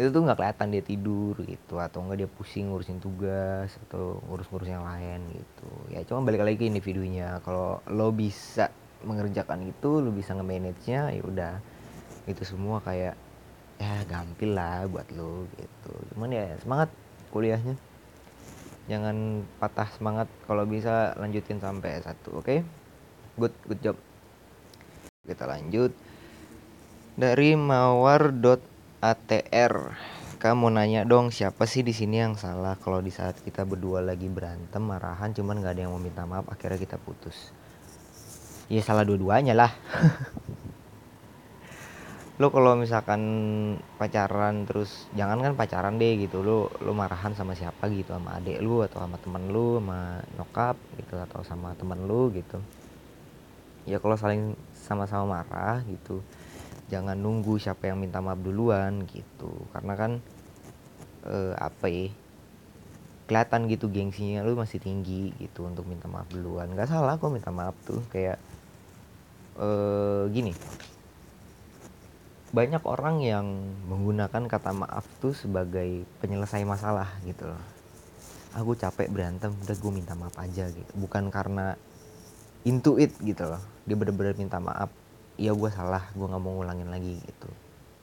itu 0.00 0.08
tuh 0.08 0.24
nggak 0.24 0.40
kelihatan 0.40 0.72
dia 0.72 0.80
tidur 0.80 1.36
gitu 1.44 1.76
atau 1.76 2.00
enggak 2.00 2.24
dia 2.24 2.30
pusing 2.32 2.72
ngurusin 2.72 3.04
tugas 3.04 3.68
atau 3.84 4.16
ngurus-ngurus 4.32 4.72
yang 4.72 4.80
lain 4.80 5.20
gitu. 5.36 5.70
Ya 5.92 6.00
cuma 6.08 6.24
balik 6.24 6.40
lagi 6.40 6.64
individunya. 6.72 7.44
Kalau 7.44 7.84
lo 7.84 8.08
bisa 8.08 8.72
mengerjakan 9.04 9.68
itu 9.68 10.00
lo 10.00 10.08
bisa 10.08 10.32
nge-manage 10.32 10.88
nya 10.88 11.12
ya 11.12 11.20
udah. 11.20 11.54
Itu 12.24 12.48
semua 12.48 12.80
kayak 12.80 13.12
ya 13.76 13.94
gampil 14.08 14.56
lah 14.56 14.88
buat 14.88 15.04
lo 15.12 15.44
gitu. 15.60 15.92
Cuman 16.16 16.32
ya 16.32 16.56
semangat 16.64 16.88
kuliahnya. 17.28 17.76
Jangan 18.88 19.44
patah 19.60 19.92
semangat 19.92 20.32
kalau 20.48 20.64
bisa 20.64 21.12
lanjutin 21.20 21.60
sampai 21.60 22.00
satu 22.00 22.40
oke? 22.40 22.48
Okay? 22.48 22.64
good 23.36 23.52
good 23.68 23.80
job. 23.84 23.96
Kita 25.28 25.44
lanjut. 25.44 25.92
Dari 27.20 27.52
mawar 27.52 28.32
dot 28.32 28.69
ATR 29.00 29.96
kamu 30.36 30.76
nanya 30.76 31.08
dong 31.08 31.32
siapa 31.32 31.64
sih 31.64 31.80
di 31.80 31.96
sini 31.96 32.20
yang 32.20 32.36
salah 32.36 32.76
kalau 32.76 33.00
di 33.00 33.08
saat 33.08 33.32
kita 33.40 33.64
berdua 33.64 34.04
lagi 34.04 34.28
berantem 34.28 34.84
marahan 34.84 35.32
cuman 35.32 35.56
nggak 35.56 35.72
ada 35.72 35.88
yang 35.88 35.96
mau 35.96 36.04
minta 36.04 36.28
maaf 36.28 36.44
akhirnya 36.52 36.76
kita 36.76 37.00
putus? 37.00 37.48
Ya 38.68 38.84
salah 38.84 39.08
dua-duanya 39.08 39.56
lah. 39.56 39.72
Lo 42.44 42.52
kalau 42.52 42.76
misalkan 42.76 43.24
pacaran 43.96 44.68
terus 44.68 45.08
jangan 45.16 45.48
kan 45.48 45.56
pacaran 45.56 45.96
deh 45.96 46.20
gitu 46.20 46.44
lo 46.44 46.68
lo 46.84 46.92
marahan 46.92 47.32
sama 47.32 47.56
siapa 47.56 47.88
gitu? 47.88 48.12
Sama 48.12 48.36
adik 48.36 48.60
lu 48.60 48.84
atau 48.84 49.00
sama 49.00 49.16
temen 49.16 49.48
lu 49.48 49.80
sama 49.80 50.20
nyokap 50.36 50.76
gitu 51.00 51.16
atau 51.16 51.40
sama 51.40 51.72
temen 51.72 52.04
lu 52.04 52.28
gitu? 52.36 52.60
Ya 53.88 53.96
kalau 53.96 54.20
saling 54.20 54.60
sama-sama 54.76 55.40
marah 55.40 55.80
gitu 55.88 56.20
jangan 56.90 57.14
nunggu 57.14 57.56
siapa 57.56 57.86
yang 57.86 58.02
minta 58.02 58.18
maaf 58.18 58.42
duluan 58.42 59.06
gitu. 59.06 59.54
Karena 59.70 59.94
kan 59.94 60.18
eh, 61.24 61.54
apa 61.54 61.86
ya 61.86 62.10
kelihatan 63.30 63.70
gitu 63.70 63.86
gengsinya 63.86 64.42
lu 64.42 64.58
masih 64.58 64.82
tinggi 64.82 65.30
gitu 65.38 65.62
untuk 65.62 65.86
minta 65.86 66.10
maaf 66.10 66.26
duluan. 66.34 66.74
Nggak 66.74 66.90
salah 66.90 67.14
kok 67.14 67.30
minta 67.30 67.54
maaf 67.54 67.78
tuh 67.86 68.02
kayak 68.10 68.42
eh, 69.54 70.24
gini. 70.34 70.50
Banyak 72.50 72.82
orang 72.82 73.22
yang 73.22 73.46
menggunakan 73.86 74.50
kata 74.50 74.74
maaf 74.74 75.06
tuh 75.22 75.30
sebagai 75.30 76.02
penyelesai 76.18 76.66
masalah 76.66 77.06
gitu 77.22 77.46
loh. 77.46 77.62
Aku 78.58 78.74
capek 78.74 79.06
berantem 79.06 79.54
udah 79.54 79.76
gue 79.78 79.92
minta 79.94 80.18
maaf 80.18 80.34
aja 80.34 80.66
gitu. 80.66 80.90
Bukan 80.98 81.30
karena 81.30 81.78
intuit 82.66 83.14
gitu 83.22 83.46
loh. 83.46 83.62
Dia 83.86 83.94
bener-bener 83.94 84.34
minta 84.34 84.58
maaf 84.58 84.90
iya 85.40 85.56
gue 85.56 85.70
salah 85.72 86.04
gue 86.12 86.26
nggak 86.28 86.42
mau 86.44 86.60
ngulangin 86.60 86.92
lagi 86.92 87.16
gitu. 87.24 87.50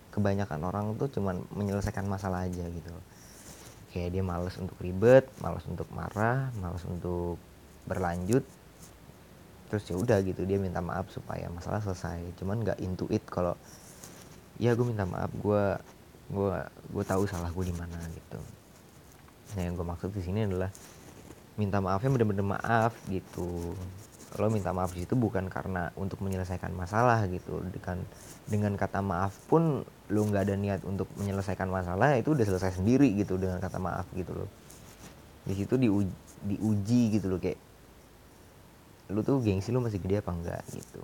Kebanyakan 0.09 0.59
orang 0.65 0.85
tuh 0.97 1.05
cuman 1.13 1.45
menyelesaikan 1.53 2.09
masalah 2.09 2.49
aja 2.49 2.65
gitu. 2.65 2.89
Kayak 3.93 4.17
dia 4.17 4.23
males 4.25 4.57
untuk 4.57 4.73
ribet 4.81 5.29
males 5.37 5.61
untuk 5.69 5.85
marah 5.93 6.49
males 6.57 6.81
untuk 6.89 7.37
berlanjut. 7.85 8.41
Terus 9.69 9.83
ya 9.85 9.95
udah 10.01 10.17
gitu. 10.25 10.41
Dia 10.49 10.57
minta 10.57 10.81
maaf 10.81 11.13
supaya 11.13 11.45
masalah 11.53 11.85
selesai. 11.85 12.33
Cuman 12.41 12.65
nggak 12.65 12.81
intuit 12.81 13.21
kalau 13.29 13.53
ya 14.57 14.73
gue 14.73 14.85
minta 14.89 15.05
maaf 15.05 15.29
gue 15.37 15.63
gue 16.33 16.53
gue 16.89 17.03
tahu 17.05 17.29
salah 17.29 17.53
gue 17.53 17.65
di 17.69 17.75
mana 17.77 18.01
gitu. 18.09 18.41
Nah 19.53 19.61
yang 19.61 19.77
gue 19.77 19.85
maksud 19.85 20.09
di 20.09 20.25
sini 20.25 20.49
adalah 20.49 20.73
minta 21.57 21.77
maafnya 21.77 22.09
bener-bener 22.13 22.45
maaf 22.45 22.93
gitu 23.09 23.73
lo 24.35 24.51
minta 24.51 24.75
maaf 24.75 24.91
di 24.91 25.07
situ 25.07 25.15
bukan 25.15 25.47
karena 25.47 25.87
untuk 25.95 26.19
menyelesaikan 26.19 26.75
masalah 26.75 27.23
gitu. 27.31 27.63
Dengan 27.71 28.03
dengan 28.43 28.73
kata 28.75 28.99
maaf 28.99 29.31
pun 29.47 29.87
lo 29.87 30.21
nggak 30.27 30.43
ada 30.43 30.55
niat 30.59 30.81
untuk 30.83 31.07
menyelesaikan 31.15 31.71
masalah 31.71 32.19
itu 32.19 32.35
udah 32.35 32.43
selesai 32.43 32.83
sendiri 32.83 33.15
gitu 33.15 33.39
dengan 33.39 33.63
kata 33.63 33.79
maaf 33.79 34.03
gitu 34.11 34.35
loh. 34.35 34.49
Di 35.47 35.55
situ 35.55 35.79
diuji, 35.79 36.11
diuji 36.43 37.01
gitu 37.15 37.31
loh 37.31 37.39
kayak 37.39 37.59
lu 39.07 39.23
tuh 39.23 39.39
gengsi 39.39 39.71
lu 39.71 39.79
masih 39.79 40.03
gede 40.03 40.19
apa 40.19 40.31
enggak? 40.35 40.63
gitu. 40.75 40.99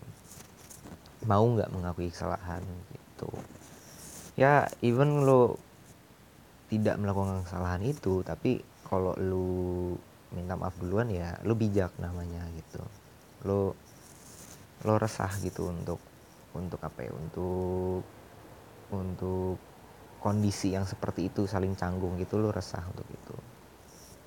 Mau 1.24 1.48
nggak 1.56 1.72
mengakui 1.72 2.12
kesalahan 2.12 2.60
gitu. 2.92 3.32
Ya 4.36 4.68
even 4.84 5.24
lo 5.24 5.56
tidak 6.68 7.00
melakukan 7.00 7.48
kesalahan 7.48 7.80
itu 7.88 8.20
tapi 8.28 8.60
kalau 8.84 9.16
lu 9.16 9.48
minta 10.34 10.58
maaf 10.58 10.74
duluan 10.82 11.08
ya 11.14 11.38
lu 11.46 11.54
bijak 11.54 11.94
namanya 12.02 12.42
lo 13.44 13.76
lo 14.84 14.94
resah 15.00 15.32
gitu 15.40 15.72
untuk 15.72 16.00
untuk 16.56 16.80
apa 16.84 17.08
ya 17.08 17.12
untuk 17.16 18.04
untuk 18.94 19.58
kondisi 20.24 20.72
yang 20.72 20.88
seperti 20.88 21.28
itu 21.28 21.44
saling 21.44 21.76
canggung 21.76 22.16
gitu 22.16 22.40
lo 22.40 22.52
resah 22.52 22.84
untuk 22.88 23.04
itu. 23.12 23.36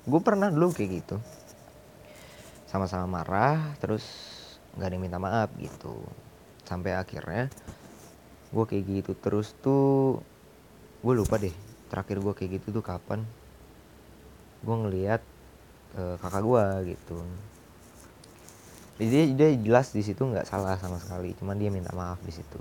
Gue 0.05 0.21
pernah 0.21 0.53
dulu 0.53 0.69
kayak 0.69 0.91
gitu. 1.01 1.17
Sama-sama 2.69 3.09
marah 3.21 3.73
terus 3.81 4.05
nggak 4.77 4.89
ada 4.93 4.97
minta 5.01 5.17
maaf 5.17 5.49
gitu. 5.57 5.97
Sampai 6.67 6.93
akhirnya 6.93 7.49
gue 8.53 8.65
kayak 8.69 8.85
gitu 8.85 9.11
terus 9.17 9.57
tuh 9.59 10.21
gue 11.01 11.13
lupa 11.13 11.41
deh 11.41 11.53
terakhir 11.89 12.21
gue 12.21 12.33
kayak 12.37 12.51
gitu 12.61 12.77
tuh 12.77 12.85
kapan. 12.85 13.25
Gue 14.61 14.75
ngeliat 14.77 15.21
uh, 15.97 16.15
kakak 16.21 16.43
gue 16.45 16.65
gitu 16.93 17.17
jadi 18.97 19.37
dia 19.37 19.49
jelas 19.61 19.93
di 19.93 20.01
situ 20.01 20.25
nggak 20.25 20.49
salah 20.49 20.73
sama 20.81 20.97
sekali 20.97 21.37
cuman 21.37 21.53
dia 21.61 21.69
minta 21.69 21.93
maaf 21.93 22.17
di 22.25 22.33
situ. 22.33 22.57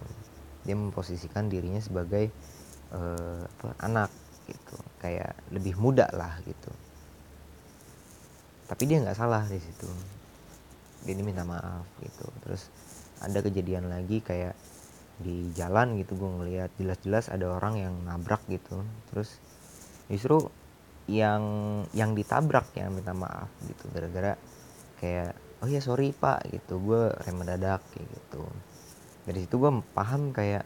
Dia 0.68 0.76
memposisikan 0.76 1.48
dirinya 1.48 1.80
sebagai 1.80 2.28
uh, 2.92 3.40
apa, 3.40 3.68
anak 3.80 4.10
gitu. 4.44 4.76
Kayak 5.00 5.32
lebih 5.48 5.80
muda 5.80 6.04
lah 6.12 6.36
gitu. 6.44 6.72
Tapi 8.68 8.82
dia 8.84 9.00
nggak 9.00 9.16
salah 9.16 9.48
di 9.48 9.56
situ. 9.56 9.88
Dia 11.08 11.16
minta 11.24 11.48
maaf 11.48 11.88
gitu. 12.04 12.28
Terus 12.44 12.68
ada 13.24 13.40
kejadian 13.40 13.88
lagi 13.88 14.20
kayak 14.20 14.52
di 15.16 15.48
jalan 15.56 15.96
gitu 15.96 16.12
gue 16.20 16.28
ngeliat 16.28 16.68
jelas-jelas 16.76 17.32
ada 17.32 17.48
orang 17.48 17.80
yang 17.80 17.94
nabrak 18.04 18.44
gitu. 18.52 18.84
Terus 19.08 19.40
justru 20.12 20.52
yang 21.06 21.42
yang 21.94 22.12
ditabrak 22.12 22.74
yang 22.74 22.90
minta 22.92 23.14
maaf 23.14 23.48
gitu 23.64 23.86
gara-gara 23.94 24.34
kayak 24.98 25.45
oh 25.66 25.68
ya 25.74 25.82
sorry 25.82 26.14
pak 26.14 26.46
gitu. 26.54 26.78
Gue 26.78 27.10
rem 27.26 27.34
mendadak 27.42 27.82
kayak 27.90 28.06
gitu. 28.06 28.46
Dari 29.26 29.42
situ 29.42 29.58
gue 29.58 29.82
paham 29.90 30.30
kayak 30.30 30.62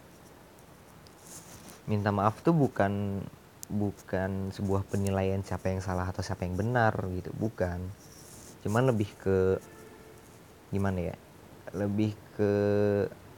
minta 1.88 2.12
maaf 2.12 2.44
tuh 2.44 2.52
bukan 2.52 3.24
bukan 3.72 4.52
sebuah 4.52 4.84
penilaian 4.92 5.40
siapa 5.40 5.72
yang 5.72 5.80
salah 5.80 6.04
atau 6.04 6.20
siapa 6.20 6.44
yang 6.44 6.60
benar 6.60 6.92
gitu. 7.16 7.32
Bukan. 7.32 7.80
Cuman 8.60 8.92
lebih 8.92 9.08
ke 9.16 9.56
gimana 10.68 11.10
ya 11.10 11.16
lebih 11.72 12.14
ke 12.36 12.52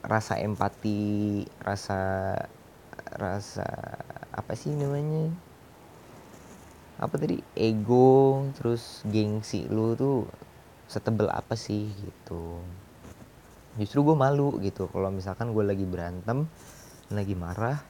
rasa 0.02 0.40
empati 0.40 1.47
rasa 1.62 2.35
rasa 3.14 3.69
apa 4.35 4.52
sih 4.59 4.75
namanya? 4.75 5.31
Apa 6.99 7.14
tadi? 7.23 7.38
Ego 7.54 8.42
terus 8.59 9.07
gengsi 9.07 9.71
lu 9.71 9.95
tuh 9.95 10.26
setebel 10.93 11.33
apa 11.33 11.57
sih 11.57 11.89
gitu. 11.89 12.61
Justru 13.81 14.05
gue 14.05 14.17
malu 14.17 14.61
gitu. 14.61 14.93
Kalau 14.93 15.09
misalkan 15.09 15.57
gue 15.57 15.65
lagi 15.65 15.89
berantem 15.89 16.45
lagi 17.09 17.33
marah 17.37 17.81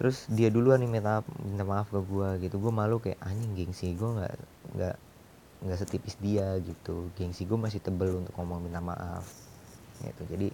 terus 0.00 0.24
dia 0.32 0.48
duluan 0.48 0.80
nih 0.80 0.88
minta 0.88 1.20
minta 1.44 1.64
maaf 1.68 1.92
ke 1.92 2.00
gue 2.00 2.48
gitu. 2.48 2.56
Gue 2.56 2.72
malu 2.72 2.96
kayak 3.04 3.20
anjing 3.20 3.52
gengsi 3.52 3.92
gue 3.92 4.08
nggak 4.08 4.34
nggak 4.80 4.96
nggak 5.68 5.78
setipis 5.78 6.16
dia 6.16 6.56
gitu. 6.64 7.12
Gengsi 7.20 7.44
gue 7.44 7.60
masih 7.60 7.84
tebel 7.84 8.24
untuk 8.24 8.32
ngomong 8.40 8.64
minta 8.64 8.80
maaf 8.80 9.28
gitu. 10.00 10.24
Jadi 10.32 10.48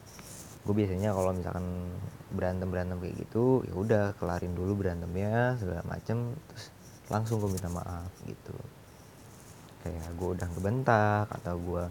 gue 0.67 0.75
biasanya 0.75 1.15
kalau 1.15 1.31
misalkan 1.31 1.67
berantem 2.35 2.67
berantem 2.67 2.99
kayak 2.99 3.15
gitu 3.23 3.63
ya 3.71 3.75
udah 3.79 4.05
kelarin 4.19 4.51
dulu 4.51 4.83
berantemnya 4.83 5.55
segala 5.63 5.87
macem 5.87 6.35
terus 6.51 6.75
langsung 7.07 7.39
gue 7.39 7.47
minta 7.55 7.71
maaf 7.71 8.11
gitu 8.27 8.51
kayak 9.87 10.19
gue 10.19 10.29
udah 10.35 10.47
ngebentak 10.51 11.27
atau 11.31 11.55
gue 11.55 11.85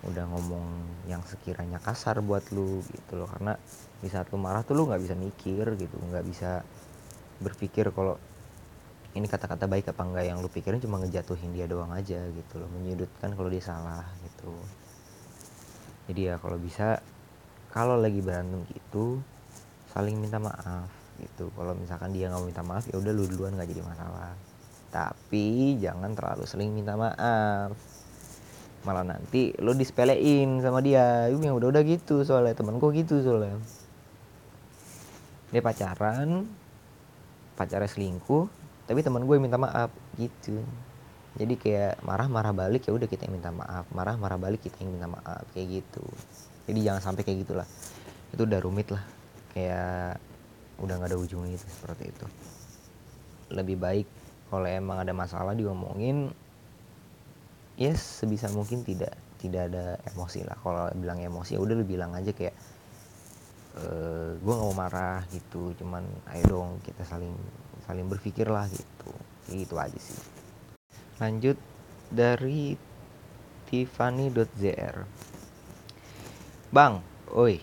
udah 0.00 0.24
ngomong 0.32 0.66
yang 1.06 1.22
sekiranya 1.22 1.78
kasar 1.78 2.18
buat 2.18 2.42
lu 2.50 2.82
gitu 2.90 3.14
loh. 3.14 3.30
Karena 3.30 3.54
di 4.02 4.08
saat 4.10 4.26
lu 4.34 4.42
marah 4.42 4.66
tuh 4.66 4.74
lu 4.74 4.90
nggak 4.90 4.98
bisa 4.98 5.14
mikir 5.14 5.64
gitu 5.78 5.94
nggak 5.94 6.24
bisa 6.26 6.66
berpikir 7.38 7.88
kalau 7.94 8.18
ini 9.14 9.26
kata-kata 9.26 9.66
baik 9.66 9.90
apa 9.90 10.02
enggak 10.06 10.24
yang 10.26 10.38
lu 10.42 10.48
pikirin 10.50 10.78
cuma 10.82 10.98
ngejatuhin 11.02 11.50
dia 11.54 11.66
doang 11.66 11.90
aja 11.90 12.20
gitu 12.30 12.54
loh 12.58 12.68
menyudutkan 12.74 13.34
kalau 13.38 13.46
dia 13.46 13.62
salah 13.62 14.06
gitu. 14.26 14.52
Jadi 16.10 16.20
ya 16.26 16.34
kalau 16.42 16.58
bisa 16.58 16.98
kalau 17.70 17.94
lagi 17.94 18.18
berantem 18.18 18.66
gitu 18.74 19.22
saling 19.94 20.18
minta 20.18 20.42
maaf 20.42 20.90
gitu. 21.22 21.50
Kalau 21.54 21.74
misalkan 21.78 22.10
dia 22.10 22.30
nggak 22.30 22.44
minta 22.50 22.62
maaf 22.66 22.86
ya 22.90 22.98
udah 22.98 23.12
lu 23.14 23.26
duluan 23.30 23.54
nggak 23.54 23.70
jadi 23.70 23.82
masalah 23.86 24.34
tapi 24.90 25.78
jangan 25.78 26.12
terlalu 26.18 26.44
sering 26.50 26.74
minta 26.74 26.98
maaf. 26.98 27.72
Malah 28.82 29.06
nanti 29.06 29.54
lo 29.62 29.70
dispelein 29.72 30.58
sama 30.58 30.82
dia. 30.82 31.30
Yang 31.30 31.56
udah-udah 31.62 31.82
gitu 31.86 32.26
soalnya. 32.26 32.58
Temen 32.58 32.82
gue 32.82 32.90
gitu 32.98 33.22
soalnya. 33.22 33.56
Dia 35.50 35.62
pacaran 35.62 36.46
pacarnya 37.58 37.90
selingkuh 37.90 38.48
tapi 38.88 39.06
teman 39.06 39.22
gue 39.22 39.36
minta 39.38 39.54
maaf 39.54 39.94
gitu. 40.18 40.58
Jadi 41.38 41.54
kayak 41.54 42.02
marah-marah 42.02 42.50
balik 42.50 42.90
ya 42.90 42.92
udah 42.94 43.06
kita 43.06 43.30
yang 43.30 43.38
minta 43.38 43.54
maaf. 43.54 43.86
Marah-marah 43.94 44.34
balik 44.34 44.66
kita 44.66 44.82
yang 44.82 44.90
minta 44.90 45.06
maaf 45.06 45.46
kayak 45.54 45.78
gitu. 45.78 46.02
Jadi 46.66 46.82
jangan 46.82 47.02
sampai 47.02 47.22
kayak 47.22 47.46
gitulah. 47.46 47.68
Itu 48.34 48.42
udah 48.46 48.58
rumit 48.58 48.90
lah. 48.90 49.04
Kayak 49.54 50.18
udah 50.82 50.94
nggak 50.98 51.10
ada 51.14 51.18
ujungnya 51.18 51.54
itu 51.54 51.66
seperti 51.70 52.10
itu. 52.10 52.26
Lebih 53.54 53.76
baik 53.78 54.06
kalau 54.50 54.66
emang 54.66 54.98
ada 55.06 55.14
masalah 55.14 55.54
diomongin 55.54 56.34
ya 57.78 57.94
yes, 57.94 58.20
sebisa 58.20 58.50
mungkin 58.50 58.82
tidak 58.82 59.14
tidak 59.40 59.72
ada 59.72 59.96
emosi 60.12 60.44
lah. 60.44 60.58
Kalau 60.60 60.90
bilang 60.98 61.22
emosi 61.22 61.56
ya 61.56 61.60
udah 61.62 61.74
lu 61.78 61.86
bilang 61.86 62.12
aja 62.12 62.28
kayak 62.34 62.52
e, 63.78 63.84
eh, 63.86 64.28
gue 64.36 64.52
nggak 64.52 64.68
mau 64.68 64.76
marah 64.76 65.24
gitu. 65.32 65.72
Cuman 65.80 66.04
ayo 66.34 66.60
dong 66.60 66.82
kita 66.84 67.06
saling 67.08 67.32
saling 67.88 68.04
berpikir 68.10 68.50
lah 68.50 68.68
gitu. 68.68 69.10
Gitu 69.48 69.74
aja 69.80 69.96
sih. 69.96 70.18
Lanjut 71.22 71.56
dari 72.12 72.74
Tiffany.zr 73.70 75.06
Bang, 76.74 77.00
oi. 77.32 77.62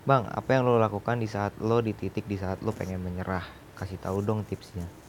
bang 0.00 0.26
apa 0.26 0.48
yang 0.58 0.66
lo 0.66 0.80
lakukan 0.80 1.22
di 1.22 1.28
saat 1.30 1.54
lo 1.62 1.78
di 1.78 1.94
titik 1.94 2.26
di 2.26 2.34
saat 2.34 2.60
lo 2.66 2.74
pengen 2.74 2.98
menyerah? 2.98 3.46
Kasih 3.78 3.96
tahu 3.96 4.20
dong 4.20 4.42
tipsnya 4.44 4.99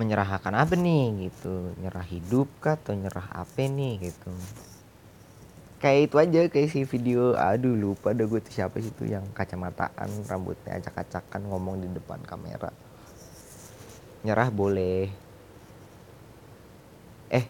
menyerah 0.00 0.40
akan 0.40 0.64
apa 0.64 0.72
nih 0.72 1.28
gitu. 1.28 1.76
Nyerah 1.76 2.06
hidup 2.08 2.48
kah 2.64 2.80
atau 2.80 2.96
nyerah 2.96 3.28
apa 3.36 3.68
nih 3.68 4.00
gitu. 4.08 4.32
Kayak 5.76 6.00
itu 6.08 6.16
aja 6.16 6.40
kayak 6.48 6.68
si 6.72 6.80
video 6.88 7.36
aduh 7.36 7.76
lupa 7.76 8.16
deh 8.16 8.24
gue 8.24 8.40
tuh 8.40 8.52
siapa 8.52 8.80
sih 8.80 8.88
itu 8.88 9.12
yang 9.12 9.24
kacamataan 9.36 10.08
rambutnya 10.24 10.80
acak-acakan 10.80 11.44
ngomong 11.52 11.84
di 11.84 11.88
depan 11.92 12.20
kamera. 12.24 12.72
Nyerah 14.24 14.48
boleh. 14.48 15.12
Eh 17.28 17.44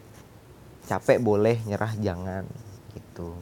capek 0.90 1.23
boleh 1.23 1.62
nyerah 1.66 1.95
jangan 2.02 2.47
gitu. 2.95 3.35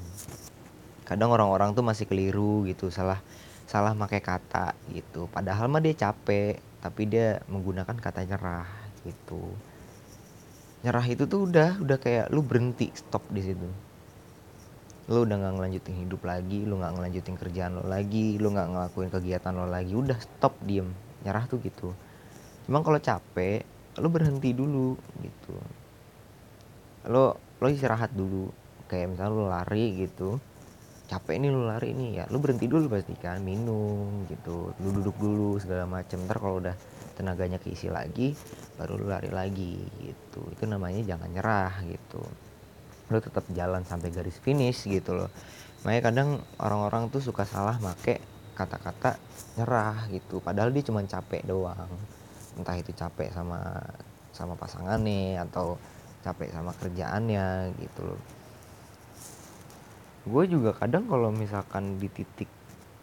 Kadang 1.08 1.32
orang-orang 1.32 1.72
tuh 1.72 1.84
masih 1.84 2.04
keliru 2.04 2.68
gitu. 2.68 2.92
Salah 2.92 3.20
salah 3.68 3.92
pakai 3.92 4.20
kata 4.20 4.72
gitu. 4.92 5.28
Padahal 5.28 5.68
mah 5.68 5.80
dia 5.80 5.96
capek 5.96 6.60
tapi 6.80 7.04
dia 7.04 7.44
menggunakan 7.50 7.96
kata 8.00 8.24
nyerah 8.24 8.87
gitu. 9.08 9.42
Nyerah 10.84 11.06
itu 11.08 11.24
tuh 11.24 11.48
udah 11.48 11.80
udah 11.80 11.98
kayak 11.98 12.30
lu 12.30 12.44
berhenti 12.44 12.92
stop 12.92 13.24
di 13.32 13.42
situ. 13.42 13.68
Lu 15.08 15.24
udah 15.24 15.36
nggak 15.40 15.54
ngelanjutin 15.56 15.96
hidup 16.04 16.20
lagi 16.28 16.68
lu 16.68 16.76
nggak 16.76 16.92
ngelanjutin 17.00 17.36
kerjaan 17.40 17.80
lo 17.80 17.84
lagi 17.88 18.36
lu 18.36 18.52
nggak 18.52 18.68
ngelakuin 18.68 19.10
kegiatan 19.10 19.52
lo 19.56 19.66
lagi 19.66 19.96
udah 19.96 20.18
stop 20.20 20.54
diem. 20.62 20.92
Nyerah 21.24 21.48
tuh 21.48 21.58
gitu. 21.64 21.96
Cuman 22.68 22.84
kalau 22.84 23.00
capek 23.00 23.64
lu 23.98 24.08
berhenti 24.12 24.52
dulu 24.52 24.94
gitu. 25.24 25.56
Lo 27.08 27.40
lo 27.58 27.66
istirahat 27.66 28.12
dulu. 28.12 28.52
Kayak 28.86 29.16
misalnya 29.16 29.32
lu 29.32 29.44
lari 29.48 29.84
gitu 30.04 30.38
capek 31.08 31.40
nih 31.40 31.48
lu 31.48 31.64
lari 31.64 31.96
nih 31.96 32.20
ya 32.20 32.24
lu 32.28 32.36
berhenti 32.36 32.68
dulu 32.68 32.84
pasti 32.92 33.16
kan 33.16 33.40
minum 33.40 34.28
gitu 34.28 34.76
lu 34.76 34.88
duduk 35.00 35.16
dulu 35.16 35.56
segala 35.56 35.88
macem. 35.88 36.20
Ntar 36.28 36.36
kalau 36.36 36.60
udah 36.60 36.76
tenaganya 37.18 37.58
keisi 37.58 37.90
lagi 37.90 38.38
baru 38.78 38.94
lu 38.94 39.10
lari 39.10 39.26
lagi 39.34 39.74
gitu. 40.06 40.46
Itu 40.54 40.70
namanya 40.70 41.02
jangan 41.02 41.28
nyerah 41.34 41.74
gitu. 41.82 42.22
Lu 43.10 43.18
tetap 43.18 43.42
jalan 43.50 43.82
sampai 43.82 44.14
garis 44.14 44.38
finish 44.38 44.86
gitu 44.86 45.18
loh. 45.18 45.30
Makanya 45.82 46.02
kadang 46.14 46.28
orang-orang 46.62 47.10
tuh 47.10 47.18
suka 47.18 47.42
salah 47.42 47.74
make 47.82 48.22
kata-kata 48.54 49.18
nyerah 49.58 50.06
gitu. 50.14 50.38
Padahal 50.38 50.70
dia 50.70 50.86
cuma 50.86 51.02
capek 51.02 51.42
doang. 51.42 51.90
Entah 52.54 52.78
itu 52.78 52.94
capek 52.94 53.34
sama 53.34 53.82
sama 54.30 54.54
pasangannya 54.54 55.42
atau 55.42 55.74
capek 56.22 56.54
sama 56.54 56.70
kerjaannya 56.78 57.74
gitu 57.82 58.14
loh. 58.14 58.22
Gue 60.22 60.44
juga 60.46 60.70
kadang 60.70 61.10
kalau 61.10 61.34
misalkan 61.34 61.98
di 61.98 62.06
titik 62.06 62.50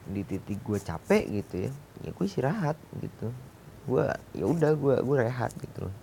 di 0.05 0.21
titik 0.21 0.61
gue 0.61 0.77
capek 0.77 1.23
gitu 1.41 1.55
ya 1.65 1.71
ya 2.05 2.09
gue 2.13 2.25
istirahat 2.29 2.77
gitu 3.01 3.33
gue 3.85 4.05
ya 4.33 4.45
udah 4.49 4.71
gue 4.73 4.95
gue 5.01 5.17
rehat 5.21 5.53
gitu 5.61 5.85
loh. 5.85 5.95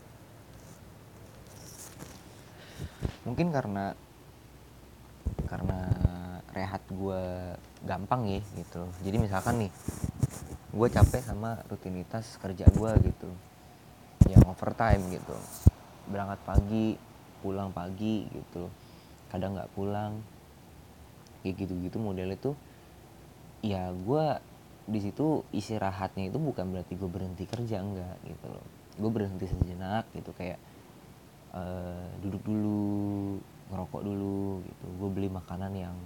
Mungkin 3.26 3.50
karena 3.50 3.94
karena 5.50 5.80
rehat 6.54 6.82
gue 6.90 7.22
gampang 7.82 8.28
ya 8.28 8.40
gitu 8.54 8.86
loh. 8.86 8.92
jadi 9.02 9.16
misalkan 9.18 9.66
nih 9.66 9.72
gue 10.72 10.88
capek 10.88 11.22
sama 11.22 11.60
rutinitas 11.66 12.38
kerja 12.38 12.70
gue 12.70 12.92
gitu. 13.02 13.30
Yang 14.30 14.46
overtime 14.46 15.02
gitu. 15.10 15.34
Berangkat 16.06 16.40
pagi 16.46 16.94
pulang 17.42 17.74
pagi 17.74 18.30
gitu 18.30 18.70
kadang 19.34 19.58
nggak 19.58 19.72
pulang. 19.74 20.22
Kayak 21.42 21.66
gitu-gitu 21.66 21.98
model 21.98 22.30
itu 22.30 22.54
ya 23.62 23.90
gue 23.90 24.26
di 24.86 24.98
situ 24.98 25.46
istirahatnya 25.54 26.30
itu 26.30 26.38
bukan 26.38 26.70
berarti 26.74 26.98
gue 26.98 27.10
berhenti 27.10 27.44
kerja 27.46 27.82
enggak 27.82 28.16
gitu 28.26 28.46
loh. 28.50 28.66
Gue 28.98 29.10
berhenti 29.10 29.46
sejenak 29.48 30.10
gitu 30.12 30.30
kayak 30.36 30.58
uh, 31.54 32.06
duduk 32.20 32.42
dulu 32.44 33.38
ngerokok 33.72 34.02
dulu 34.04 34.60
gitu. 34.66 34.86
Gue 34.98 35.08
beli 35.10 35.28
makanan 35.30 35.72
yang 35.74 35.96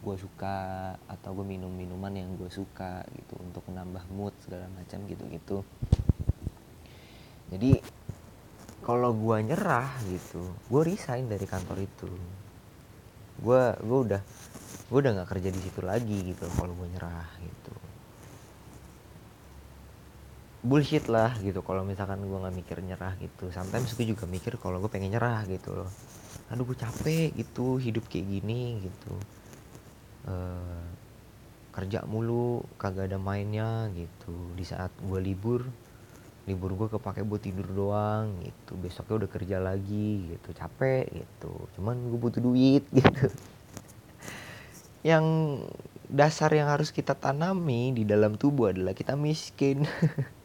gue 0.00 0.16
suka 0.16 0.96
atau 1.10 1.36
gue 1.36 1.44
minum 1.44 1.68
minuman 1.68 2.12
yang 2.16 2.32
gue 2.40 2.48
suka 2.48 3.04
gitu 3.12 3.36
untuk 3.36 3.60
menambah 3.68 4.00
mood 4.16 4.32
segala 4.40 4.64
macam 4.72 5.04
gitu 5.04 5.28
gitu 5.28 5.60
jadi 7.50 7.82
kalau 8.86 9.10
gue 9.10 9.36
nyerah 9.42 9.90
gitu 10.06 10.54
gue 10.70 10.82
resign 10.86 11.26
dari 11.26 11.44
kantor 11.44 11.82
itu. 11.82 12.10
Gue 13.42 13.74
gue 13.82 13.98
udah 14.06 14.22
gue 14.90 14.98
udah 14.98 15.12
nggak 15.18 15.30
kerja 15.34 15.50
di 15.50 15.60
situ 15.60 15.80
lagi 15.82 16.34
gitu 16.34 16.46
kalau 16.54 16.74
gue 16.78 16.88
nyerah 16.94 17.26
gitu 17.42 17.74
bullshit 20.60 21.08
lah 21.08 21.32
gitu. 21.40 21.64
Kalau 21.64 21.82
misalkan 21.84 22.20
gue 22.20 22.38
nggak 22.38 22.56
mikir 22.56 22.78
nyerah 22.84 23.16
gitu 23.16 23.48
sometimes 23.52 23.96
gue 23.96 24.06
juga 24.08 24.28
mikir 24.28 24.60
kalau 24.60 24.80
gue 24.80 24.90
pengen 24.92 25.16
nyerah 25.16 25.44
gitu 25.48 25.72
loh. 25.72 25.90
Aduh 26.52 26.68
gue 26.68 26.76
capek 26.76 27.32
gitu 27.32 27.80
hidup 27.80 28.04
kayak 28.12 28.28
gini 28.28 28.84
gitu. 28.84 29.14
Uh, 30.28 30.84
kerja 31.72 32.04
mulu 32.04 32.60
kagak 32.76 33.08
ada 33.08 33.16
mainnya 33.16 33.88
gitu. 33.96 34.52
Di 34.52 34.64
saat 34.68 34.92
gue 35.00 35.20
libur 35.20 35.64
libur 36.48 36.72
gue 36.74 36.88
kepake 36.90 37.24
buat 37.24 37.40
tidur 37.40 37.68
doang 37.72 38.44
gitu. 38.44 38.76
Besoknya 38.76 39.24
udah 39.24 39.30
kerja 39.32 39.56
lagi 39.62 40.36
gitu 40.36 40.52
capek 40.52 41.08
gitu. 41.08 41.52
Cuman 41.78 41.96
gue 42.12 42.20
butuh 42.20 42.42
duit 42.44 42.84
gitu. 42.98 43.32
Yang 45.00 45.24
dasar 46.10 46.52
yang 46.52 46.68
harus 46.68 46.92
kita 46.92 47.16
tanami 47.16 47.94
di 47.94 48.02
dalam 48.04 48.34
tubuh 48.34 48.74
adalah 48.74 48.92
kita 48.92 49.14
miskin 49.14 49.86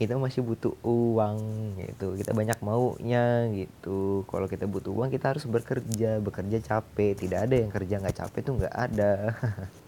kita 0.00 0.18
masih 0.18 0.40
butuh 0.40 0.74
uang 0.82 1.38
gitu. 1.78 2.16
Kita 2.18 2.32
banyak 2.32 2.58
maunya 2.64 3.48
gitu. 3.52 4.26
Kalau 4.26 4.46
kita 4.48 4.64
butuh 4.66 4.90
uang 4.92 5.12
kita 5.12 5.36
harus 5.36 5.44
bekerja. 5.44 6.18
Bekerja 6.18 6.58
capek. 6.60 7.16
Tidak 7.16 7.38
ada 7.38 7.54
yang 7.54 7.70
kerja 7.70 8.00
nggak 8.00 8.16
capek 8.16 8.40
tuh 8.42 8.54
nggak 8.62 8.76
ada. 8.76 9.12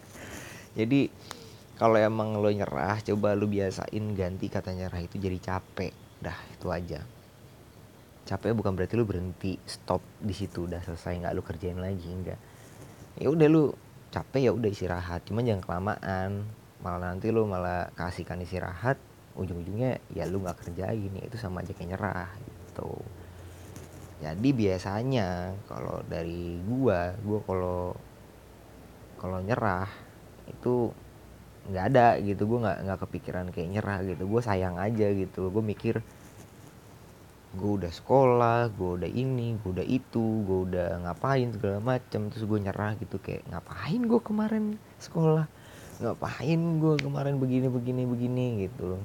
Jadi 0.79 1.09
kalau 1.75 1.99
emang 1.99 2.38
lo 2.38 2.51
nyerah 2.51 3.03
coba 3.03 3.35
lo 3.35 3.51
biasain 3.51 4.14
ganti 4.14 4.47
kata 4.47 4.71
nyerah 4.71 5.03
itu 5.03 5.19
jadi 5.19 5.38
capek. 5.43 5.90
Dah 6.23 6.38
itu 6.55 6.71
aja. 6.71 7.03
Capek 8.23 8.55
bukan 8.55 8.79
berarti 8.79 8.95
lo 8.95 9.03
berhenti. 9.03 9.59
Stop 9.67 10.03
di 10.23 10.31
situ. 10.31 10.71
Udah 10.71 10.79
selesai 10.87 11.19
nggak 11.19 11.35
lo 11.35 11.43
kerjain 11.43 11.79
lagi 11.83 12.07
enggak 12.07 12.38
ya 13.19 13.31
udah 13.31 13.47
lo 13.47 13.75
capek 14.11 14.51
ya 14.51 14.53
udah 14.55 14.71
istirahat. 14.71 15.27
Cuman 15.27 15.47
jangan 15.47 15.62
kelamaan. 15.62 16.31
Malah 16.83 17.14
nanti 17.14 17.31
lo 17.33 17.49
malah 17.49 17.90
kasihkan 17.97 18.43
istirahat 18.45 19.01
ujung-ujungnya 19.35 19.99
ya 20.14 20.25
lu 20.31 20.42
nggak 20.42 20.62
kerjain 20.62 21.11
ya 21.11 21.25
itu 21.27 21.37
sama 21.38 21.62
aja 21.62 21.75
kayak 21.75 21.90
nyerah 21.94 22.31
gitu. 22.38 22.90
Jadi 24.23 24.49
biasanya 24.55 25.53
kalau 25.66 26.01
dari 26.07 26.62
gua 26.64 27.12
gua 27.27 27.38
kalau 27.42 27.81
kalau 29.18 29.38
nyerah 29.42 29.90
itu 30.47 30.92
nggak 31.70 31.85
ada 31.92 32.09
gitu. 32.23 32.44
Gue 32.44 32.59
nggak 32.62 32.79
nggak 32.85 33.01
kepikiran 33.09 33.47
kayak 33.51 33.68
nyerah 33.75 33.99
gitu. 34.05 34.23
Gue 34.29 34.40
sayang 34.44 34.77
aja 34.77 35.09
gitu. 35.12 35.49
Gue 35.49 35.64
mikir 35.64 36.05
gue 37.55 37.70
udah 37.79 37.92
sekolah 37.94 38.66
gue 38.75 38.90
udah 38.99 39.07
ini 39.07 39.55
gue 39.62 39.70
udah 39.79 39.87
itu 39.87 40.42
gue 40.42 40.59
udah 40.66 41.07
ngapain 41.07 41.55
segala 41.55 41.79
macam 41.79 42.27
terus 42.27 42.42
gue 42.51 42.59
nyerah 42.59 42.99
gitu 42.99 43.23
kayak 43.23 43.47
ngapain 43.47 44.03
gue 44.03 44.20
kemarin 44.20 44.64
sekolah? 44.99 45.47
Ngapain 46.03 46.61
gue 46.83 46.94
kemarin 46.99 47.38
begini 47.38 47.70
begini 47.70 48.03
begini 48.11 48.47
gitu 48.66 48.99
loh 48.99 49.03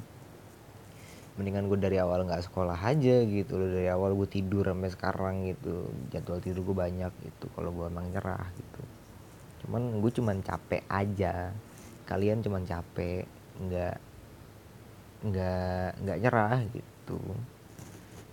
mendingan 1.40 1.72
gue 1.72 1.80
dari 1.80 1.96
awal 1.96 2.28
nggak 2.28 2.52
sekolah 2.52 2.76
aja 2.76 3.24
gitu 3.24 3.56
loh. 3.56 3.72
Dari 3.72 3.88
awal 3.88 4.12
gue 4.20 4.28
tidur 4.28 4.68
sampai 4.68 4.92
sekarang 4.92 5.36
gitu. 5.48 5.88
Jadwal 6.12 6.44
tidur 6.44 6.68
gue 6.68 6.76
banyak 6.76 7.14
gitu 7.24 7.48
kalau 7.56 7.72
gue 7.72 7.88
emang 7.88 8.12
nyerah 8.12 8.52
gitu. 8.60 8.82
Cuman 9.64 10.04
gue 10.04 10.12
cuman 10.12 10.44
capek 10.44 10.84
aja. 10.92 11.56
Kalian 12.04 12.44
cuman 12.44 12.68
capek 12.68 13.24
nggak 13.64 13.96
nggak 15.24 15.88
nggak 16.04 16.18
nyerah 16.28 16.60
gitu. 16.76 17.20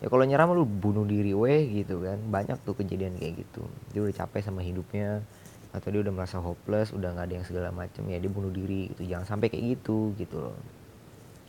Ya 0.03 0.11
kalau 0.11 0.25
nyerah 0.27 0.51
lu 0.51 0.67
bunuh 0.67 1.07
diri 1.07 1.31
weh 1.31 1.63
gitu 1.87 2.03
kan. 2.03 2.19
Banyak 2.27 2.59
tuh 2.67 2.75
kejadian 2.75 3.23
kayak 3.23 3.47
gitu. 3.47 3.63
Dia 3.95 4.03
udah 4.03 4.27
capek 4.27 4.43
sama 4.43 4.67
hidupnya 4.67 5.23
atau 5.71 5.93
dia 5.95 6.03
udah 6.03 6.15
merasa 6.15 6.43
hopeless 6.43 6.91
udah 6.91 7.13
nggak 7.15 7.27
ada 7.31 7.35
yang 7.37 7.47
segala 7.47 7.69
macam 7.71 8.03
ya 8.11 8.19
dia 8.19 8.33
bunuh 8.33 8.51
diri 8.51 8.91
gitu. 8.91 9.07
Jangan 9.07 9.39
sampai 9.39 9.47
kayak 9.55 9.79
gitu 9.79 10.11
gitu 10.19 10.43
loh 10.43 10.59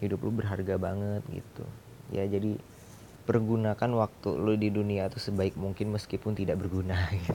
hidup 0.01 0.21
lu 0.21 0.31
berharga 0.33 0.77
banget 0.77 1.25
gitu. 1.29 1.65
Ya 2.13 2.23
jadi 2.29 2.57
pergunakan 3.27 3.91
waktu 3.99 4.29
lu 4.39 4.55
di 4.55 4.71
dunia 4.71 5.12
itu 5.12 5.19
sebaik 5.19 5.60
mungkin 5.60 5.91
meskipun 5.91 6.38
tidak 6.38 6.62
berguna 6.62 6.95
gitu. 7.25 7.33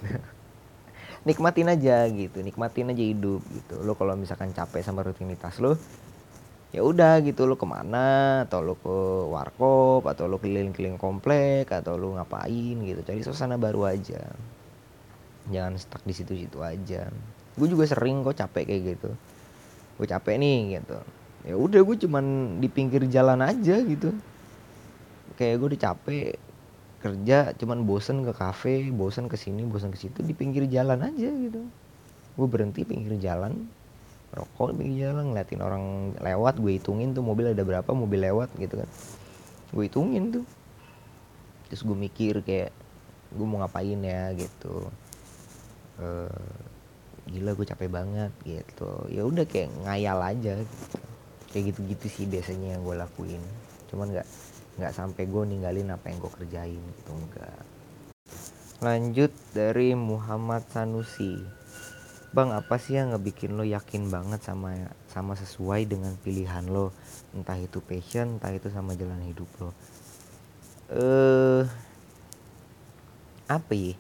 Nikmatin 1.23 1.71
aja 1.71 2.07
gitu 2.11 2.43
nikmatin 2.43 2.95
aja 2.95 3.05
hidup 3.05 3.43
gitu. 3.51 3.75
Lo 3.83 3.95
kalau 3.99 4.15
misalkan 4.15 4.55
capek 4.55 4.83
sama 4.83 5.03
rutinitas 5.03 5.59
lo 5.59 5.77
ya 6.73 6.87
udah 6.87 7.21
gitu. 7.27 7.45
Lo 7.51 7.59
ke 7.59 7.67
mana 7.67 8.43
atau 8.47 8.63
lo 8.63 8.79
ke 8.79 8.97
warkop 9.29 10.07
atau 10.07 10.31
lo 10.31 10.39
keliling-keliling 10.39 10.99
komplek 10.99 11.69
atau 11.71 11.99
lo 11.99 12.15
ngapain 12.15 12.77
gitu. 12.79 13.01
Cari 13.03 13.21
suasana 13.23 13.59
baru 13.59 13.91
aja. 13.91 14.23
Jangan 15.51 15.75
stuck 15.79 16.03
di 16.07 16.15
situ-situ 16.15 16.63
aja. 16.63 17.11
Gue 17.59 17.69
juga 17.69 17.85
sering 17.85 18.23
kok 18.23 18.39
capek 18.39 18.65
kayak 18.65 18.83
gitu. 18.97 19.11
Gue 19.99 20.07
capek 20.09 20.39
nih 20.39 20.79
gitu 20.79 21.22
ya 21.43 21.59
udah 21.59 21.83
gue 21.83 21.97
cuman 22.07 22.57
di 22.63 22.69
pinggir 22.71 23.03
jalan 23.11 23.43
aja 23.43 23.83
gitu. 23.83 24.15
Kayak 25.35 25.55
gue 25.59 25.69
udah 25.75 25.83
capek 25.91 26.39
kerja 27.03 27.51
cuman 27.59 27.83
bosen 27.83 28.23
ke 28.23 28.31
kafe 28.31 28.95
bosen 28.95 29.27
ke 29.27 29.35
sini 29.35 29.67
bosen 29.67 29.91
ke 29.91 29.99
situ 29.99 30.23
di 30.23 30.35
pinggir 30.39 30.71
jalan 30.71 31.03
aja 31.03 31.29
gitu. 31.29 31.67
Gue 32.39 32.47
berhenti 32.47 32.87
pinggir 32.87 33.19
jalan 33.19 33.67
rokok 34.33 34.73
di 34.73 34.75
pinggir 34.81 35.13
jalan 35.13 35.35
ngeliatin 35.35 35.61
orang 35.61 35.85
lewat 36.23 36.57
gue 36.57 36.81
hitungin 36.81 37.13
tuh 37.13 37.21
mobil 37.21 37.53
ada 37.53 37.61
berapa 37.67 37.91
mobil 37.91 38.23
lewat 38.23 38.55
gitu 38.57 38.81
kan. 38.81 38.89
Gue 39.75 39.91
hitungin 39.91 40.31
tuh. 40.31 40.45
Terus 41.69 41.83
gue 41.83 41.97
mikir 41.97 42.41
kayak 42.47 42.71
gue 43.35 43.47
mau 43.49 43.61
ngapain 43.61 43.99
ya? 43.99 44.31
gitu. 44.39 44.89
Uh, 46.01 46.49
gila 47.29 47.53
gue 47.59 47.67
capek 47.67 47.91
banget 47.91 48.33
gitu. 48.47 49.11
Ya 49.11 49.27
udah 49.27 49.45
kayak 49.45 49.75
ngayal 49.85 50.19
aja 50.23 50.55
gitu. 50.63 51.12
Kayak 51.53 51.77
gitu-gitu 51.77 52.07
sih 52.09 52.25
biasanya 52.25 52.75
yang 52.75 52.83
gue 52.83 52.97
lakuin. 52.97 53.43
Cuman 53.93 54.09
nggak 54.11 54.29
nggak 54.81 54.93
sampai 54.97 55.29
gue 55.29 55.43
ninggalin 55.45 55.93
apa 55.93 56.09
yang 56.09 56.19
gue 56.19 56.33
kerjain 56.33 56.81
gitu 56.81 57.13
enggak. 57.13 57.61
Lanjut 58.81 59.33
dari 59.53 59.93
Muhammad 59.93 60.65
Sanusi. 60.73 61.39
Bang 62.33 62.49
apa 62.49 62.81
sih 62.81 62.97
yang 62.97 63.13
ngebikin 63.13 63.61
lo 63.61 63.63
yakin 63.69 64.09
banget 64.09 64.41
sama 64.41 64.73
sama 65.13 65.37
sesuai 65.37 65.85
dengan 65.85 66.17
pilihan 66.25 66.65
lo? 66.65 66.89
Entah 67.37 67.61
itu 67.61 67.85
passion 67.85 68.41
entah 68.41 68.49
itu 68.49 68.73
sama 68.73 68.97
jalan 68.97 69.21
hidup 69.29 69.49
lo. 69.61 69.71
Eh 70.89 71.69
apa 73.53 73.73
ya? 73.77 73.93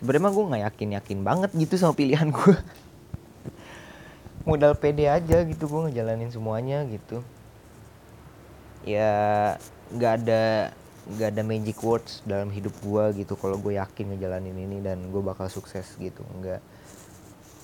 Sebenarnya 0.00 0.32
gue 0.32 0.44
nggak 0.48 0.64
yakin 0.72 0.88
yakin 0.96 1.18
banget 1.20 1.50
gitu 1.52 1.76
sama 1.76 1.92
pilihan 1.92 2.32
gue 2.32 2.56
modal 4.44 4.76
pede 4.76 5.08
aja 5.08 5.40
gitu 5.42 5.64
gue 5.66 5.80
ngejalanin 5.90 6.28
semuanya 6.28 6.84
gitu. 6.88 7.24
Ya 8.84 9.12
nggak 9.92 10.12
ada 10.24 10.44
nggak 11.04 11.28
ada 11.36 11.42
magic 11.44 11.76
words 11.84 12.24
dalam 12.24 12.48
hidup 12.48 12.72
gue 12.80 13.24
gitu 13.24 13.36
kalau 13.36 13.60
gue 13.60 13.76
yakin 13.76 14.16
ngejalanin 14.16 14.56
ini 14.56 14.80
dan 14.80 15.00
gue 15.08 15.20
bakal 15.24 15.48
sukses 15.48 15.96
gitu 15.96 16.20
nggak. 16.40 16.60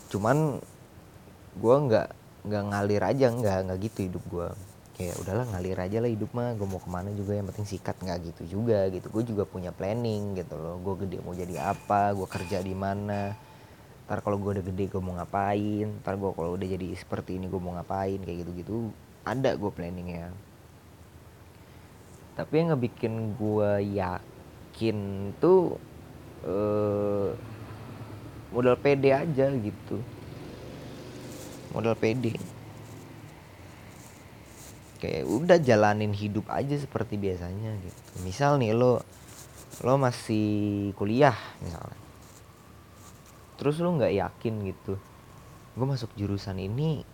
Cuman 0.08 0.60
gue 1.60 1.76
nggak 1.88 2.08
nggak 2.48 2.62
ngalir 2.72 3.02
aja 3.04 3.26
nggak 3.28 3.58
nggak 3.68 3.78
gitu 3.84 3.98
hidup 4.08 4.24
gue 4.32 4.48
kayak 4.96 5.16
udahlah 5.20 5.44
ngalir 5.52 5.76
aja 5.80 6.00
lah 6.00 6.08
hidup 6.12 6.32
mah 6.32 6.56
gue 6.56 6.68
mau 6.68 6.80
ke 6.80 6.88
mana 6.88 7.12
juga 7.12 7.36
yang 7.36 7.48
penting 7.52 7.68
sikat. 7.68 8.00
Nggak 8.00 8.18
gitu 8.32 8.60
juga 8.60 8.88
gitu 8.88 9.12
gue 9.12 9.24
juga 9.28 9.44
punya 9.44 9.68
planning 9.68 10.40
gitu 10.40 10.56
loh 10.56 10.80
gue 10.80 11.04
gede 11.04 11.20
mau 11.20 11.36
jadi 11.36 11.76
apa 11.76 12.16
gue 12.16 12.24
kerja 12.24 12.64
di 12.64 12.72
mana 12.72 13.36
ntar 14.10 14.26
kalau 14.26 14.42
gue 14.42 14.58
udah 14.58 14.66
gede 14.66 14.90
gue 14.90 14.98
mau 14.98 15.14
ngapain? 15.14 15.86
Ntar 16.02 16.18
gue 16.18 16.34
kalau 16.34 16.58
udah 16.58 16.66
jadi 16.66 16.98
seperti 16.98 17.38
ini 17.38 17.46
gue 17.46 17.62
mau 17.62 17.78
ngapain? 17.78 18.18
Kayak 18.18 18.42
gitu 18.42 18.50
gitu 18.58 18.74
ada 19.22 19.54
gue 19.54 19.70
planningnya. 19.70 20.34
Tapi 22.34 22.52
yang 22.58 22.74
ngebikin 22.74 23.38
gue 23.38 23.70
yakin 23.94 24.98
tuh 25.38 25.78
uh, 26.42 27.38
modal 28.50 28.74
pede 28.82 29.14
aja 29.14 29.46
gitu. 29.46 30.02
Modal 31.70 31.94
pede. 31.94 32.34
Kayak 34.98 35.22
udah 35.30 35.58
jalanin 35.62 36.10
hidup 36.10 36.50
aja 36.50 36.74
seperti 36.74 37.14
biasanya 37.14 37.78
gitu. 37.78 38.26
Misal 38.26 38.58
nih 38.58 38.74
lo 38.74 39.06
lo 39.86 39.94
masih 40.02 40.90
kuliah 40.98 41.38
misalnya 41.62 41.99
terus 43.60 43.76
lo 43.84 43.92
nggak 43.92 44.16
yakin 44.16 44.54
gitu 44.64 44.96
gue 45.76 45.86
masuk 45.86 46.10
jurusan 46.16 46.56
ini 46.58 47.04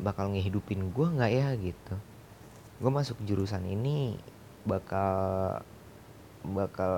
bakal 0.00 0.32
ngehidupin 0.32 0.90
gue 0.90 1.06
nggak 1.06 1.32
ya? 1.32 1.48
Gitu. 1.54 1.94
Gue 2.80 2.90
masuk 2.90 3.20
jurusan 3.28 3.62
ini 3.68 4.16
bakal 4.64 5.60
bakal 6.40 6.94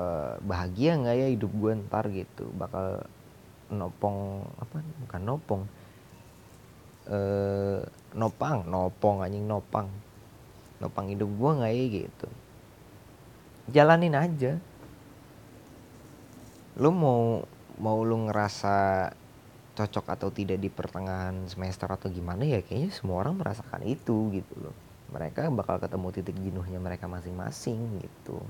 bahagia 0.46 0.94
nggak 0.96 1.16
ya 1.18 1.26
hidup 1.34 1.50
gue 1.50 1.72
ntar? 1.86 2.06
Gitu. 2.08 2.46
Bakal 2.54 3.02
nopong 3.74 4.46
apa? 4.62 4.78
Bukan 5.06 5.22
nopong. 5.26 5.62
Eh 7.10 7.82
nopang 8.14 8.62
nopong 8.70 9.26
anjing 9.26 9.44
nopang. 9.44 9.90
Nopang 10.78 11.10
hidup 11.10 11.28
gue 11.28 11.50
nggak 11.58 11.72
ya? 11.74 11.84
Gitu. 12.06 12.28
Jalanin 13.74 14.14
aja. 14.14 14.52
Lu 16.78 16.94
mau 16.94 17.44
mau 17.78 18.02
lu 18.04 18.28
ngerasa 18.28 19.08
cocok 19.72 20.06
atau 20.12 20.28
tidak 20.28 20.60
di 20.60 20.68
pertengahan 20.68 21.48
semester 21.48 21.88
atau 21.88 22.12
gimana 22.12 22.44
ya 22.44 22.60
kayaknya 22.60 22.92
semua 22.92 23.24
orang 23.24 23.40
merasakan 23.40 23.84
itu 23.88 24.32
gitu 24.36 24.54
loh. 24.60 24.76
Mereka 25.12 25.48
bakal 25.52 25.80
ketemu 25.80 26.08
titik 26.12 26.36
jenuhnya 26.40 26.80
mereka 26.80 27.08
masing-masing 27.08 28.00
gitu. 28.00 28.40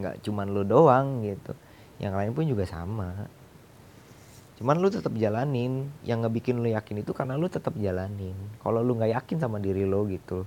Nggak 0.00 0.20
cuman 0.24 0.46
lu 0.52 0.62
doang 0.64 1.24
gitu. 1.24 1.52
Yang 2.00 2.14
lain 2.16 2.30
pun 2.32 2.44
juga 2.44 2.64
sama. 2.68 3.28
Cuman 4.60 4.80
lu 4.80 4.88
tetap 4.88 5.12
jalanin. 5.16 5.88
Yang 6.04 6.18
ngebikin 6.28 6.60
lu 6.60 6.68
yakin 6.72 7.04
itu 7.04 7.12
karena 7.12 7.36
lu 7.36 7.48
tetap 7.48 7.76
jalanin. 7.76 8.36
Kalau 8.60 8.80
lu 8.80 8.96
nggak 8.96 9.12
yakin 9.12 9.36
sama 9.40 9.60
diri 9.60 9.84
lo 9.84 10.04
gitu 10.08 10.44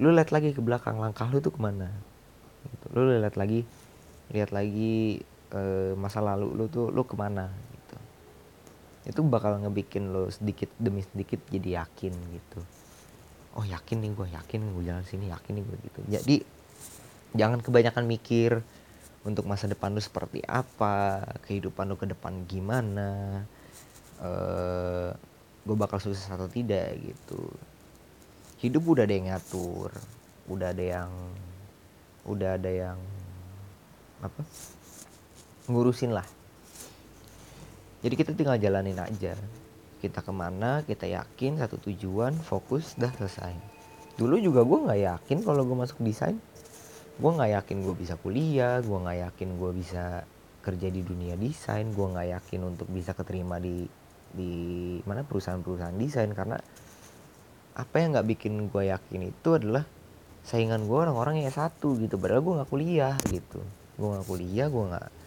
lu 0.00 0.14
lihat 0.16 0.32
lagi 0.32 0.56
ke 0.56 0.64
belakang 0.64 0.96
langkah 0.96 1.28
lu 1.28 1.44
tuh 1.44 1.52
ke 1.52 1.60
mana? 1.60 1.92
Gitu. 2.64 2.86
lu 2.96 3.08
lihat 3.08 3.36
lagi 3.36 3.68
lihat 4.32 4.52
lagi 4.52 5.24
e, 5.50 5.92
masa 5.98 6.18
lalu 6.22 6.54
lu 6.54 6.64
tuh 6.66 6.88
lu 6.90 7.02
ke 7.06 7.14
mana 7.14 7.50
gitu. 7.50 7.96
Itu 9.10 9.20
bakal 9.26 9.60
ngebikin 9.62 10.10
lu 10.10 10.30
sedikit 10.30 10.70
demi 10.78 11.02
sedikit 11.04 11.38
jadi 11.50 11.84
yakin 11.84 12.12
gitu. 12.14 12.60
Oh 13.58 13.66
yakin 13.66 14.02
nih 14.02 14.10
gue 14.14 14.28
yakin 14.30 14.60
gue 14.62 14.82
jalan 14.86 15.04
sini 15.06 15.30
yakin 15.30 15.52
nih 15.58 15.64
gue 15.66 15.76
gitu. 15.90 16.00
Jadi 16.06 16.36
jangan 17.34 17.58
kebanyakan 17.62 18.04
mikir 18.06 18.62
untuk 19.26 19.44
masa 19.44 19.68
depan 19.68 19.92
lu 19.92 20.00
seperti 20.00 20.40
apa 20.48 21.26
kehidupan 21.44 21.92
lu 21.92 21.96
ke 22.00 22.08
depan 22.08 22.48
gimana 22.48 23.44
uh, 24.22 25.12
gue 25.60 25.76
bakal 25.76 26.00
sukses 26.00 26.24
atau 26.30 26.48
tidak 26.48 26.96
gitu. 26.98 27.42
Hidup 28.60 28.84
udah 28.86 29.04
ada 29.04 29.14
yang 29.14 29.26
ngatur 29.28 29.92
udah 30.50 30.74
ada 30.74 30.84
yang 30.84 31.10
udah 32.26 32.58
ada 32.58 32.70
yang 32.70 32.98
apa 34.20 34.42
ngurusin 35.70 36.10
lah. 36.10 36.26
Jadi 38.00 38.14
kita 38.16 38.32
tinggal 38.32 38.56
jalanin 38.56 38.96
aja. 38.96 39.36
Kita 40.00 40.24
ke 40.24 40.32
mana 40.32 40.80
kita 40.88 41.04
yakin 41.04 41.60
satu 41.60 41.76
tujuan 41.84 42.32
fokus 42.40 42.96
dah 42.96 43.12
selesai. 43.12 43.52
Dulu 44.16 44.40
juga 44.40 44.64
gue 44.64 44.78
nggak 44.88 45.00
yakin 45.04 45.38
kalau 45.44 45.62
gue 45.68 45.76
masuk 45.76 46.00
desain. 46.00 46.40
Gue 47.20 47.30
nggak 47.36 47.60
yakin 47.60 47.76
gue 47.84 47.94
bisa 47.94 48.16
kuliah 48.16 48.80
gue 48.80 48.98
nggak 48.98 49.18
yakin 49.28 49.48
gue 49.60 49.70
bisa 49.76 50.24
kerja 50.64 50.88
di 50.88 51.00
dunia 51.04 51.36
desain 51.36 51.88
gue 51.92 52.06
nggak 52.08 52.28
yakin 52.40 52.60
untuk 52.64 52.88
bisa 52.88 53.12
keterima 53.12 53.60
di 53.60 53.84
di 54.32 54.52
mana 55.04 55.20
perusahaan-perusahaan 55.20 55.96
desain. 56.00 56.32
Karena 56.32 56.56
apa 57.76 57.94
yang 58.00 58.16
nggak 58.16 58.28
bikin 58.32 58.72
gue 58.72 58.88
yakin 58.88 59.28
itu 59.28 59.48
adalah 59.60 59.84
saingan 60.40 60.88
gue 60.88 60.96
orang-orang 60.96 61.44
yang 61.44 61.52
satu 61.52 62.00
gitu. 62.00 62.16
Padahal 62.16 62.40
gue 62.40 62.54
nggak 62.64 62.70
kuliah 62.72 63.16
gitu. 63.28 63.60
Gue 64.00 64.08
nggak 64.16 64.24
kuliah 64.24 64.72
gue 64.72 64.84
nggak 64.88 65.19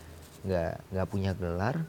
nggak 0.44 0.74
nggak 0.92 1.08
punya 1.10 1.32
gelar. 1.36 1.82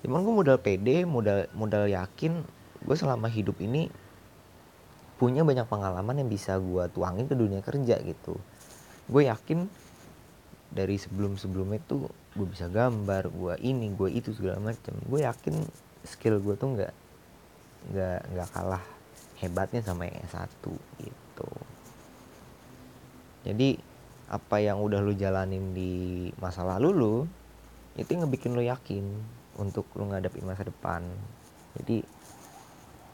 Cuman 0.00 0.20
gue 0.24 0.34
modal 0.34 0.58
pede 0.58 1.04
modal 1.06 1.46
modal 1.54 1.86
yakin 1.86 2.42
gue 2.80 2.96
selama 2.96 3.28
hidup 3.28 3.60
ini 3.60 3.92
punya 5.20 5.44
banyak 5.44 5.68
pengalaman 5.68 6.24
yang 6.24 6.32
bisa 6.32 6.56
gue 6.56 6.88
tuangin 6.90 7.28
ke 7.28 7.36
dunia 7.36 7.60
kerja 7.60 8.00
gitu. 8.00 8.40
Gue 9.06 9.28
yakin 9.28 9.68
dari 10.70 10.96
sebelum 10.96 11.34
sebelumnya 11.36 11.82
tuh 11.84 12.08
gue 12.38 12.46
bisa 12.46 12.70
gambar 12.70 13.26
gue 13.28 13.54
ini 13.66 13.90
gue 13.90 14.08
itu 14.14 14.30
segala 14.30 14.62
macam 14.62 14.94
gue 15.02 15.20
yakin 15.26 15.54
skill 16.06 16.38
gue 16.38 16.54
tuh 16.54 16.78
nggak 16.78 16.94
nggak 17.90 18.20
nggak 18.32 18.48
kalah 18.54 18.84
hebatnya 19.42 19.82
sama 19.84 20.06
yang 20.08 20.28
satu 20.30 20.72
gitu. 21.02 21.50
Jadi 23.44 23.76
apa 24.30 24.62
yang 24.62 24.78
udah 24.78 25.02
lu 25.02 25.12
jalanin 25.16 25.74
di 25.74 26.28
masa 26.38 26.62
lalu 26.62 26.88
lu 26.94 27.14
itu 27.98 28.08
yang 28.14 28.26
ngebikin 28.26 28.54
lu 28.54 28.62
yakin 28.62 29.04
untuk 29.58 29.86
lu 29.98 30.06
ngadepin 30.10 30.46
masa 30.46 30.66
depan. 30.66 31.02
Jadi 31.78 32.02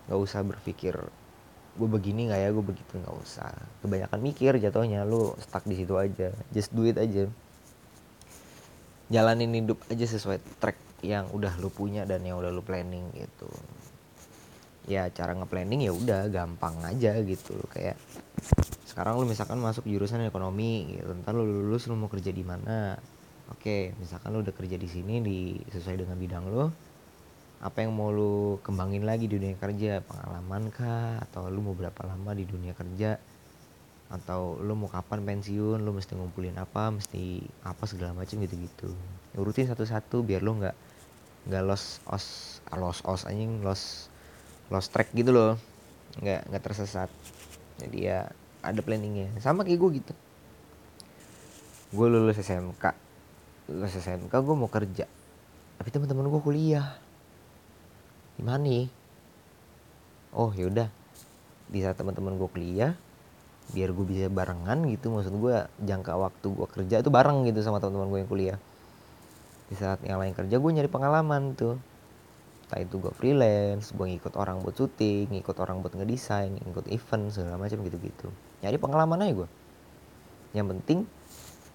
nggak 0.06 0.20
usah 0.20 0.44
berpikir 0.44 0.94
gue 1.76 1.88
begini 1.88 2.28
nggak 2.28 2.40
ya? 2.40 2.48
Gue 2.52 2.64
begitu 2.64 3.00
nggak 3.00 3.16
usah. 3.16 3.52
Kebanyakan 3.80 4.20
mikir 4.20 4.56
jatuhnya 4.60 5.04
lu 5.08 5.32
stuck 5.40 5.64
di 5.64 5.76
situ 5.80 5.96
aja. 5.96 6.32
Just 6.52 6.72
do 6.76 6.84
it 6.84 6.96
aja. 7.00 7.28
Jalanin 9.06 9.54
hidup 9.54 9.78
aja 9.86 10.02
sesuai 10.02 10.42
track 10.58 10.78
yang 11.04 11.28
udah 11.30 11.54
lu 11.60 11.70
punya 11.70 12.08
dan 12.08 12.24
yang 12.24 12.40
udah 12.40 12.50
lu 12.50 12.64
planning 12.64 13.12
gitu. 13.14 13.48
Ya 14.86 15.10
cara 15.10 15.34
nge-planning 15.34 15.82
ya 15.82 15.92
udah 15.92 16.30
gampang 16.30 16.78
aja 16.86 17.18
gitu. 17.22 17.58
Kayak 17.70 17.98
sekarang 18.86 19.18
lu 19.18 19.26
misalkan 19.28 19.58
masuk 19.58 19.84
jurusan 19.84 20.22
ekonomi 20.24 20.96
gitu. 20.96 21.10
Ntar 21.22 21.34
lu 21.34 21.44
lulus 21.44 21.90
lu 21.90 21.98
mau 21.98 22.08
kerja 22.08 22.30
di 22.30 22.42
mana 22.46 22.96
oke 23.52 23.96
misalkan 23.98 24.34
lu 24.34 24.42
udah 24.42 24.54
kerja 24.54 24.76
di 24.78 24.88
sini 24.88 25.22
di 25.22 25.38
sesuai 25.70 26.02
dengan 26.02 26.16
bidang 26.18 26.44
lu 26.48 26.66
apa 27.56 27.80
yang 27.80 27.96
mau 27.96 28.12
lu 28.12 28.60
kembangin 28.60 29.08
lagi 29.08 29.24
di 29.24 29.40
dunia 29.40 29.56
kerja? 29.56 30.04
Pengalaman 30.04 30.68
kah? 30.68 31.16
Atau 31.24 31.48
lu 31.48 31.64
mau 31.64 31.72
berapa 31.72 32.04
lama 32.04 32.36
di 32.36 32.44
dunia 32.44 32.76
kerja? 32.76 33.16
Atau 34.12 34.60
lu 34.60 34.76
mau 34.76 34.92
kapan 34.92 35.24
pensiun? 35.24 35.80
Lu 35.80 35.96
mesti 35.96 36.12
ngumpulin 36.12 36.52
apa? 36.60 36.92
Mesti 36.92 37.40
apa 37.64 37.88
segala 37.88 38.12
macam 38.12 38.44
gitu 38.44 38.54
gitu 38.60 38.92
urutin 39.36 39.68
satu-satu 39.68 40.24
biar 40.24 40.40
lu 40.40 40.56
nggak 40.56 40.76
nggak 41.46 41.62
los 41.62 42.00
os 42.08 42.58
los 42.72 43.04
os 43.04 43.28
anjing 43.28 43.60
los 43.60 44.08
los 44.72 44.86
track 44.92 45.12
gitu 45.16 45.30
loh. 45.32 45.60
Nggak 46.20 46.48
nggak 46.52 46.62
tersesat. 46.64 47.08
Jadi 47.80 48.08
ya 48.08 48.28
ada 48.64 48.80
planningnya. 48.84 49.32
Sama 49.40 49.64
kayak 49.64 49.80
gue 49.80 49.90
gitu. 50.04 50.14
Gue 51.92 52.06
lulus 52.10 52.36
SMK 52.36 53.05
lulus 53.66 53.98
SMK 53.98 54.30
gue 54.30 54.56
mau 54.56 54.70
kerja. 54.70 55.06
Tapi 55.76 55.88
teman-teman 55.90 56.30
gue 56.30 56.42
kuliah. 56.42 56.96
Gimana 58.38 58.62
nih? 58.62 58.86
Oh 60.36 60.52
yaudah 60.54 60.92
di 61.66 61.82
saat 61.82 61.98
teman-teman 61.98 62.38
gue 62.38 62.46
kuliah 62.46 62.92
biar 63.74 63.90
gue 63.90 64.06
bisa 64.06 64.30
barengan 64.30 64.78
gitu 64.86 65.10
maksud 65.10 65.34
gue 65.42 65.66
jangka 65.82 66.14
waktu 66.14 66.46
gue 66.54 66.68
kerja 66.70 67.02
itu 67.02 67.10
bareng 67.10 67.42
gitu 67.50 67.66
sama 67.66 67.82
teman-teman 67.82 68.08
gue 68.14 68.18
yang 68.22 68.30
kuliah. 68.30 68.58
Di 69.66 69.74
saat 69.74 69.98
yang 70.06 70.22
lain 70.22 70.36
kerja 70.36 70.62
gue 70.62 70.70
nyari 70.70 70.86
pengalaman 70.86 71.58
tuh. 71.58 71.74
Entah 72.66 72.82
itu 72.82 72.98
gue 73.02 73.10
freelance 73.14 73.90
gue 73.90 74.06
ngikut 74.06 74.38
orang 74.38 74.62
buat 74.62 74.74
syuting 74.78 75.30
ngikut 75.34 75.56
orang 75.58 75.82
buat 75.82 75.94
ngedesain 75.94 76.54
ngikut 76.54 76.86
event 76.90 77.24
segala 77.34 77.58
macam 77.58 77.82
gitu-gitu. 77.82 78.30
Nyari 78.62 78.78
pengalaman 78.78 79.26
aja 79.26 79.34
gue 79.42 79.48
yang 80.54 80.72
penting 80.72 81.04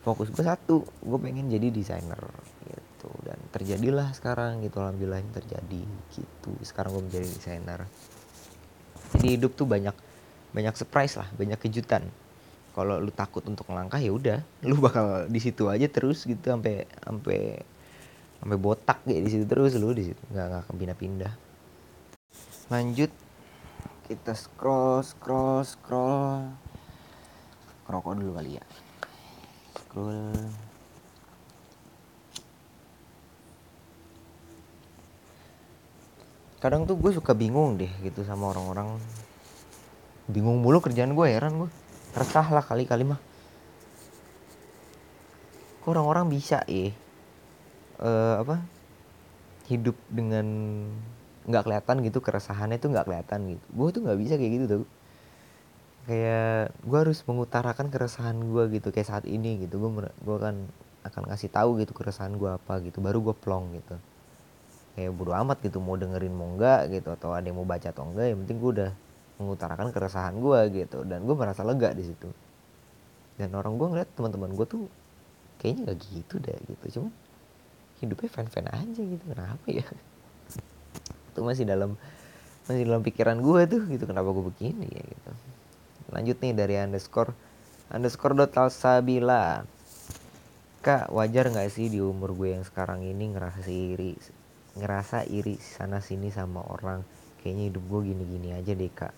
fokus 0.01 0.33
gue 0.33 0.45
satu 0.45 0.83
gue 0.83 1.19
pengen 1.21 1.49
jadi 1.49 1.69
desainer 1.69 2.19
gitu. 2.65 3.09
Dan 3.25 3.37
terjadilah 3.53 4.13
sekarang 4.13 4.61
gitu 4.65 4.81
alhamdulillah 4.81 5.21
terjadi 5.33 5.83
gitu. 6.13 6.51
Sekarang 6.65 6.97
gue 6.97 7.03
menjadi 7.05 7.27
desainer. 7.29 7.81
Jadi 9.17 9.27
hidup 9.37 9.53
tuh 9.57 9.67
banyak 9.69 9.93
banyak 10.51 10.75
surprise 10.75 11.17
lah 11.17 11.29
banyak 11.37 11.57
kejutan. 11.61 12.05
Kalau 12.71 13.03
lu 13.03 13.11
takut 13.11 13.43
untuk 13.45 13.67
melangkah 13.67 13.99
ya 13.99 14.15
udah 14.15 14.39
lu 14.63 14.79
bakal 14.79 15.27
di 15.27 15.39
situ 15.43 15.67
aja 15.67 15.85
terus 15.91 16.23
gitu 16.23 16.39
sampai 16.39 16.87
sampai 17.03 17.59
sampai 18.41 18.57
botak 18.57 19.03
kayak 19.05 19.21
di 19.27 19.29
situ 19.29 19.45
terus 19.45 19.75
lu 19.77 19.93
di 19.93 20.07
situ 20.09 20.21
nggak 20.33 20.45
nggak 20.49 20.65
pindah-pindah 20.73 21.33
lanjut 22.71 23.11
kita 24.07 24.31
scroll 24.31 25.03
scroll 25.03 25.61
scroll. 25.67 26.47
Rokok 27.91 28.15
dulu 28.15 28.39
kali 28.39 28.55
ya 28.55 28.63
scroll 29.91 30.31
kadang 36.63 36.87
tuh 36.87 36.95
gue 36.95 37.11
suka 37.11 37.35
bingung 37.35 37.75
deh 37.75 37.89
gitu 38.05 38.21
sama 38.21 38.53
orang-orang. 38.53 39.01
Bingung 40.29 40.61
mulu 40.61 40.77
kerjaan 40.77 41.17
gue 41.17 41.25
heran 41.25 41.57
gue. 41.57 41.69
Resah 42.13 42.45
lah 42.53 42.61
kali 42.61 42.85
kali 42.85 43.01
mah. 43.01 43.17
Kok 45.81 45.89
orang-orang 45.89 46.29
bisa 46.29 46.61
ya 46.69 46.93
uh, 47.97 48.45
apa 48.45 48.61
hidup 49.73 49.97
dengan 50.05 50.45
nggak 51.49 51.65
kelihatan 51.65 52.05
gitu 52.05 52.21
keresahannya 52.21 52.77
tuh 52.77 52.93
nggak 52.93 53.09
kelihatan 53.09 53.57
gitu. 53.57 53.65
Gue 53.73 53.89
tuh 53.89 54.01
nggak 54.05 54.19
bisa 54.21 54.33
kayak 54.37 54.51
gitu 54.53 54.65
tuh 54.69 54.83
kayak 56.11 56.75
gue 56.83 56.97
harus 56.99 57.23
mengutarakan 57.23 57.87
keresahan 57.87 58.35
gue 58.35 58.67
gitu 58.75 58.91
kayak 58.91 59.07
saat 59.07 59.23
ini 59.23 59.63
gitu. 59.63 59.79
Gue 59.79 60.11
gue 60.11 60.37
kan 60.43 60.67
akan 61.07 61.23
kasih 61.31 61.47
tahu 61.47 61.79
gitu 61.79 61.95
keresahan 61.95 62.35
gue 62.35 62.51
apa 62.51 62.83
gitu 62.83 62.99
baru 62.99 63.31
gue 63.31 63.35
plong 63.39 63.79
gitu. 63.79 63.95
Kayak 64.99 65.15
bodo 65.15 65.31
amat 65.31 65.63
gitu 65.63 65.79
mau 65.79 65.95
dengerin 65.95 66.35
mau 66.35 66.51
enggak 66.51 66.91
gitu 66.91 67.15
atau 67.15 67.31
ada 67.31 67.47
yang 67.47 67.55
mau 67.55 67.63
baca 67.63 67.95
atau 67.95 68.03
enggak 68.11 68.27
yang 68.27 68.43
penting 68.43 68.57
gue 68.59 68.71
udah 68.75 68.91
mengutarakan 69.39 69.87
keresahan 69.95 70.35
gue 70.35 70.59
gitu 70.83 70.99
dan 71.07 71.23
gue 71.23 71.31
merasa 71.31 71.63
lega 71.63 71.95
di 71.95 72.03
situ. 72.03 72.27
Dan 73.39 73.55
orang 73.55 73.79
gue 73.79 73.87
ngeliat 73.87 74.09
teman-teman 74.11 74.51
gue 74.51 74.67
tuh 74.67 74.91
kayaknya 75.63 75.95
gak 75.95 75.97
gitu 76.11 76.35
deh 76.43 76.59
gitu 76.67 76.85
cuma 76.99 77.09
hidupnya 78.03 78.29
fan-fan 78.33 78.67
aja 78.67 78.99
gitu 78.99 79.23
kenapa 79.31 79.65
ya? 79.71 79.87
Itu 81.31 81.39
masih 81.47 81.63
dalam 81.63 81.95
masih 82.67 82.83
dalam 82.83 82.99
pikiran 82.99 83.39
gue 83.39 83.61
tuh 83.71 83.81
gitu 83.87 84.03
kenapa 84.03 84.27
gue 84.35 84.43
begini 84.51 84.91
ya 84.91 85.05
gitu 85.07 85.31
lanjut 86.11 86.37
nih 86.43 86.53
dari 86.53 86.75
underscore 86.79 87.31
underscore 87.91 88.35
dot 88.35 88.55
sabila 88.71 89.63
kak 90.81 91.11
wajar 91.13 91.47
nggak 91.47 91.71
sih 91.71 91.87
di 91.87 91.99
umur 92.01 92.35
gue 92.35 92.57
yang 92.57 92.65
sekarang 92.65 93.05
ini 93.05 93.31
ngerasa 93.31 93.69
iri 93.69 94.17
ngerasa 94.75 95.27
iri 95.27 95.59
sana 95.59 95.99
sini 95.99 96.31
sama 96.31 96.63
orang? 96.63 97.03
Kayaknya 97.41 97.63
hidup 97.73 97.83
gue 97.89 98.01
gini-gini 98.13 98.55
aja 98.55 98.71
deh 98.71 98.91
kak. 98.91 99.13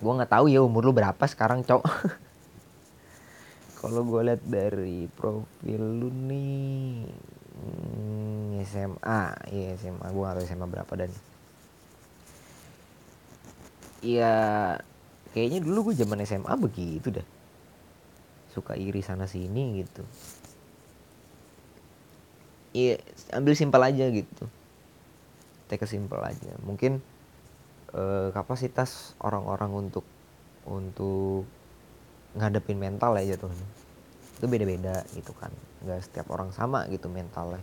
Gue 0.00 0.12
nggak 0.12 0.32
tahu 0.32 0.50
ya 0.52 0.60
umur 0.60 0.84
lu 0.84 0.92
berapa 0.92 1.24
sekarang 1.24 1.64
cok. 1.64 1.82
Kalau 3.80 4.04
gue 4.04 4.20
lihat 4.28 4.42
dari 4.44 5.08
profil 5.08 5.80
lu 5.80 6.12
nih 6.12 7.08
hmm, 7.56 8.60
SMA 8.68 9.22
ya 9.48 9.68
SMA 9.80 10.06
gue 10.12 10.20
nggak 10.20 10.36
tahu 10.36 10.44
SMA 10.44 10.66
berapa 10.68 10.92
dan 11.00 11.10
ya 14.04 14.36
kayaknya 15.30 15.62
dulu 15.62 15.90
gue 15.90 15.94
zaman 15.98 16.22
SMA 16.26 16.54
begitu 16.58 17.08
dah. 17.10 17.26
Suka 18.50 18.74
iri 18.74 19.02
sana 19.02 19.30
sini 19.30 19.82
gitu. 19.82 20.02
Iya 22.74 23.02
ambil 23.34 23.54
simpel 23.54 23.82
aja 23.82 24.06
gitu. 24.10 24.44
Take 25.70 25.86
a 25.86 25.88
simple 25.90 26.22
aja. 26.22 26.52
Mungkin 26.62 26.98
uh, 27.94 28.34
kapasitas 28.34 29.14
orang-orang 29.22 29.70
untuk 29.90 30.06
untuk 30.66 31.46
ngadepin 32.34 32.78
mental 32.78 33.18
ya 33.18 33.38
tuh. 33.38 33.50
Itu 34.38 34.46
beda-beda 34.50 35.06
gitu 35.14 35.34
kan. 35.38 35.50
Nggak 35.86 36.10
setiap 36.10 36.26
orang 36.34 36.50
sama 36.50 36.86
gitu 36.90 37.06
mentalnya. 37.06 37.62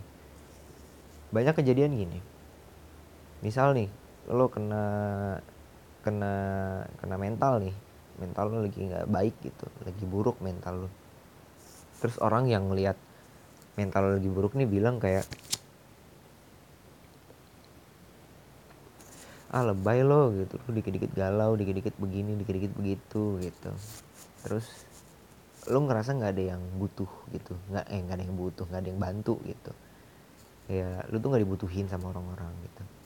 Banyak 1.32 1.60
kejadian 1.60 1.96
gini. 1.96 2.20
Misal 3.44 3.76
nih 3.76 3.88
lo 4.28 4.52
kena 4.52 4.84
kena 6.02 6.34
kena 7.02 7.16
mental 7.18 7.62
nih. 7.62 7.76
Mental 8.18 8.50
lo 8.50 8.66
lagi 8.66 8.82
nggak 8.82 9.06
baik 9.14 9.34
gitu 9.46 9.70
lagi 9.86 10.02
buruk 10.02 10.42
mental 10.42 10.86
lo 10.86 10.90
terus 12.02 12.18
orang 12.18 12.50
yang 12.50 12.66
ngelihat 12.66 12.98
mental 13.78 14.10
lo 14.10 14.10
lagi 14.18 14.26
buruk 14.26 14.58
nih 14.58 14.66
bilang 14.66 14.98
kayak 14.98 15.22
ah 19.54 19.62
lebay 19.62 20.02
lo 20.02 20.34
gitu. 20.34 20.58
Lo 20.66 20.70
dikit-dikit 20.74 21.14
galau 21.14 21.54
dikit-dikit 21.54 21.94
begini 22.02 22.34
dikit-dikit 22.42 22.74
begitu 22.74 23.38
gitu. 23.38 23.70
Terus 24.42 24.66
lo 25.70 25.78
ngerasa 25.86 26.18
nggak 26.18 26.32
ada 26.34 26.44
yang 26.58 26.62
butuh 26.74 27.10
gitu 27.30 27.54
nggak 27.70 27.86
eh 27.86 28.02
nggak 28.02 28.16
ada 28.18 28.24
yang 28.26 28.34
butuh 28.34 28.66
nggak 28.66 28.82
ada 28.82 28.88
yang 28.90 28.98
bantu 28.98 29.38
gitu. 29.46 29.72
Ya 30.66 31.06
lo 31.06 31.22
tuh 31.22 31.28
nggak 31.30 31.42
dibutuhin 31.46 31.86
sama 31.86 32.10
orang-orang 32.10 32.50
gitu 32.66 32.97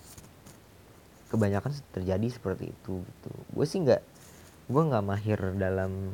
kebanyakan 1.32 1.72
terjadi 1.96 2.26
seperti 2.28 2.70
itu 2.70 3.00
gitu. 3.00 3.30
Gue 3.56 3.64
sih 3.64 3.80
nggak 3.80 4.02
gue 4.68 4.82
nggak 4.92 5.04
mahir 5.04 5.40
dalam 5.56 6.12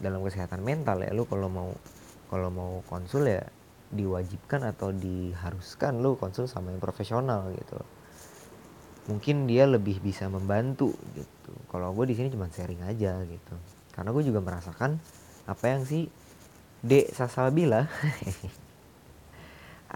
dalam 0.00 0.20
kesehatan 0.24 0.64
mental 0.64 1.04
ya. 1.04 1.12
Lo 1.12 1.28
kalau 1.28 1.52
mau 1.52 1.70
kalau 2.32 2.48
mau 2.48 2.72
konsul 2.88 3.28
ya 3.28 3.44
diwajibkan 3.92 4.66
atau 4.66 4.90
diharuskan 4.90 6.00
lo 6.00 6.16
konsul 6.16 6.48
sama 6.48 6.72
yang 6.72 6.80
profesional 6.80 7.52
gitu. 7.52 7.78
Mungkin 9.12 9.46
dia 9.46 9.68
lebih 9.68 10.02
bisa 10.02 10.26
membantu 10.26 10.96
gitu. 11.14 11.52
Kalau 11.70 11.94
gue 11.94 12.10
di 12.10 12.16
sini 12.16 12.32
cuma 12.32 12.50
sharing 12.50 12.82
aja 12.88 13.20
gitu. 13.22 13.54
Karena 13.94 14.10
gue 14.10 14.24
juga 14.24 14.42
merasakan 14.42 14.98
apa 15.46 15.64
yang 15.70 15.86
si 15.86 16.10
Dek 16.82 17.14
Salsabila 17.14 17.86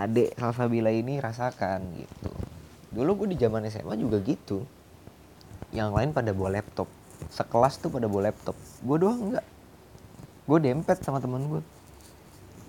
adek 0.03 0.39
Salsabila 0.39 0.95
ini 0.95 1.19
rasakan 1.19 1.83
gitu 1.99 2.31
dulu 2.91 3.25
gue 3.25 3.35
di 3.35 3.39
zaman 3.39 3.67
SMA 3.71 3.95
juga 3.99 4.19
gitu. 4.23 4.67
Yang 5.71 5.91
lain 5.95 6.11
pada 6.11 6.31
bawa 6.35 6.59
laptop. 6.59 6.91
Sekelas 7.31 7.79
tuh 7.79 7.91
pada 7.95 8.11
bawa 8.11 8.31
laptop. 8.31 8.59
Gue 8.83 8.97
doang 8.99 9.31
enggak 9.31 9.47
gue 10.51 10.59
dempet 10.59 10.99
sama 10.99 11.23
temen 11.23 11.47
gue 11.47 11.63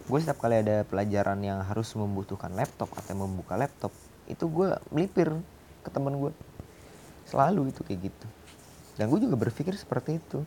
gue 0.06 0.20
setiap 0.22 0.46
kali 0.46 0.62
ada 0.62 0.86
pelajaran 0.86 1.42
yang 1.42 1.66
harus 1.66 1.90
membutuhkan 1.98 2.54
laptop 2.54 2.94
atau 2.94 3.18
membuka 3.18 3.58
laptop 3.58 3.90
itu 4.30 4.46
gue 4.46 4.78
melipir 4.94 5.34
ke 5.82 5.90
teman 5.90 6.14
gue 6.14 6.30
selalu 7.26 7.74
itu 7.74 7.82
kayak 7.82 8.12
gitu. 8.12 8.28
Dan 9.00 9.08
gue 9.08 9.24
juga 9.24 9.40
berpikir 9.40 9.74
seperti 9.74 10.20
itu. 10.20 10.44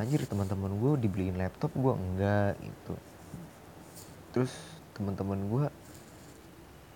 Anjir 0.00 0.22
teman-teman 0.24 0.70
gue 0.70 0.92
dibeliin 1.02 1.36
laptop 1.36 1.74
gue 1.76 1.92
enggak 1.92 2.54
gitu. 2.62 2.94
Terus 4.32 4.52
teman-teman 4.94 5.40
gue 5.44 5.64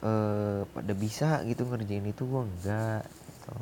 uh, 0.05 0.65
pada 0.71 0.93
bisa 0.97 1.45
gitu 1.47 1.65
ngerjain 1.69 2.05
itu 2.05 2.23
gue 2.25 2.43
enggak 2.43 3.05
gitu. 3.05 3.53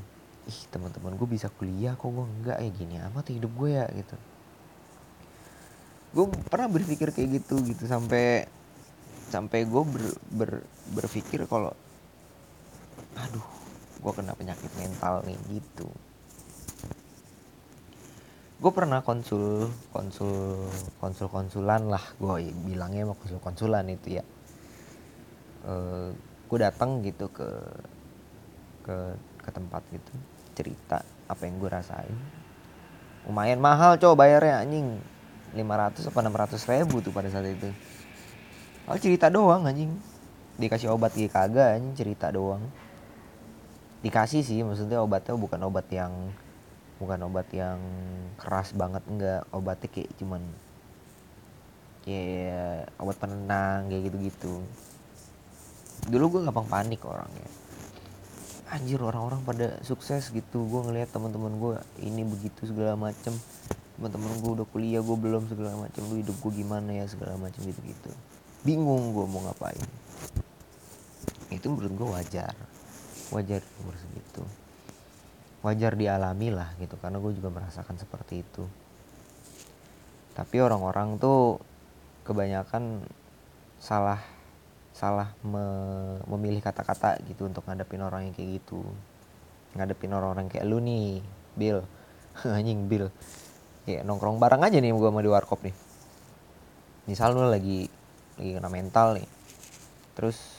Ih 0.48 0.60
teman-teman 0.72 1.12
gue 1.18 1.28
bisa 1.28 1.52
kuliah 1.52 1.94
kok 1.94 2.08
gue 2.08 2.26
enggak 2.26 2.58
ya 2.62 2.70
gini 2.72 2.94
amat 3.10 3.30
hidup 3.30 3.52
gue 3.54 3.70
ya 3.74 3.86
gitu. 3.92 4.16
Gue 6.14 6.24
pernah 6.48 6.68
berpikir 6.72 7.12
kayak 7.12 7.44
gitu 7.44 7.60
gitu 7.66 7.84
sampai 7.84 8.48
sampai 9.28 9.68
gue 9.68 9.82
ber, 9.84 10.04
ber, 10.32 10.50
berpikir 10.96 11.44
kalau 11.44 11.76
aduh 13.12 13.44
gue 13.98 14.12
kena 14.14 14.32
penyakit 14.32 14.70
mental 14.78 15.20
nih 15.26 15.36
gitu. 15.52 15.90
Gue 18.58 18.72
pernah 18.74 19.04
konsul 19.06 19.70
konsul 19.94 20.66
konsul 20.98 21.28
konsulan 21.30 21.86
lah 21.86 22.02
gue 22.18 22.50
bilangnya 22.66 23.06
mau 23.06 23.18
konsul 23.18 23.38
konsulan 23.38 23.86
itu 23.86 24.18
ya. 24.18 24.24
E, 25.62 25.74
eh, 25.74 26.10
gue 26.48 26.58
datang 26.58 27.04
gitu 27.04 27.28
ke 27.28 27.48
ke 28.88 28.96
ke 29.44 29.50
tempat 29.52 29.84
gitu 29.92 30.12
cerita 30.56 31.04
apa 31.28 31.42
yang 31.44 31.60
gue 31.60 31.70
rasain. 31.70 32.16
Lumayan 33.28 33.60
mahal 33.60 34.00
coba 34.00 34.24
bayarnya 34.24 34.64
anjing. 34.64 34.98
500 35.48 36.04
apa 36.12 36.18
600 36.20 36.72
ribu 36.72 37.00
tuh 37.00 37.12
pada 37.12 37.28
saat 37.32 37.48
itu. 37.48 37.68
Oh 38.88 38.96
cerita 38.96 39.28
doang 39.28 39.68
anjing. 39.68 39.92
Dikasih 40.56 40.90
obat 40.92 41.12
gitu 41.14 41.28
kagak 41.28 41.78
anjing 41.78 41.94
cerita 41.94 42.32
doang. 42.32 42.64
Dikasih 44.00 44.40
sih 44.40 44.64
maksudnya 44.64 45.04
obatnya 45.04 45.36
bukan 45.36 45.60
obat 45.68 45.86
yang 45.92 46.32
bukan 46.98 47.20
obat 47.28 47.46
yang 47.52 47.78
keras 48.40 48.72
banget 48.72 49.04
enggak. 49.04 49.44
Obatnya 49.52 49.88
kayak 49.92 50.10
cuman 50.16 50.42
kayak 52.08 52.88
obat 52.96 53.16
penenang 53.20 53.92
kayak 53.92 54.02
gitu-gitu 54.08 54.64
dulu 56.06 56.38
gue 56.38 56.40
gampang 56.46 56.68
panik 56.70 57.02
orangnya. 57.02 57.50
Anjir 58.68 59.00
orang-orang 59.00 59.42
pada 59.42 59.66
sukses 59.82 60.30
gitu. 60.30 60.68
Gue 60.68 60.86
ngeliat 60.86 61.10
teman-teman 61.10 61.56
gue 61.58 61.74
ini 62.04 62.22
begitu 62.22 62.68
segala 62.68 62.94
macem. 62.94 63.34
Teman-teman 63.98 64.38
gue 64.38 64.50
udah 64.62 64.66
kuliah 64.70 65.02
gue 65.02 65.16
belum 65.18 65.50
segala 65.50 65.74
macem. 65.74 66.04
Lu 66.06 66.20
hidup 66.20 66.36
gue 66.38 66.52
gimana 66.62 66.92
ya 66.92 67.08
segala 67.08 67.34
macem 67.40 67.64
gitu-gitu. 67.64 68.12
Bingung 68.62 69.16
gue 69.16 69.26
mau 69.26 69.42
ngapain. 69.48 69.82
Itu 71.50 71.72
menurut 71.72 71.92
gue 71.96 72.08
wajar. 72.12 72.54
Wajar 73.32 73.64
umur 73.80 73.96
segitu. 73.96 74.42
Wajar 75.64 75.98
dialami 75.98 76.54
lah 76.54 76.70
gitu 76.78 76.94
karena 77.00 77.18
gue 77.18 77.32
juga 77.34 77.50
merasakan 77.50 77.96
seperti 77.98 78.46
itu. 78.46 78.62
Tapi 80.38 80.56
orang-orang 80.62 81.18
tuh 81.18 81.58
kebanyakan 82.22 83.02
salah 83.80 84.20
salah 84.98 85.30
me, 85.46 85.62
memilih 86.26 86.58
kata-kata 86.58 87.22
gitu 87.30 87.46
untuk 87.46 87.62
ngadepin 87.70 88.02
orang 88.02 88.26
yang 88.26 88.34
kayak 88.34 88.58
gitu. 88.58 88.82
Ngadepin 89.78 90.10
orang-orang 90.10 90.50
kayak 90.50 90.66
lu 90.66 90.82
nih 90.82 91.22
Bill. 91.54 91.86
Anjing 92.58 92.90
Bill. 92.90 93.06
Kayak 93.86 94.02
nongkrong 94.02 94.42
bareng 94.42 94.66
aja 94.66 94.82
nih 94.82 94.90
gue 94.90 95.06
sama 95.06 95.22
di 95.22 95.30
warkop 95.30 95.62
nih. 95.62 95.74
Misal 97.06 97.38
lu 97.38 97.46
lagi 97.46 97.86
lagi 98.34 98.50
kena 98.58 98.66
mental 98.66 99.22
nih. 99.22 99.28
Terus 100.18 100.58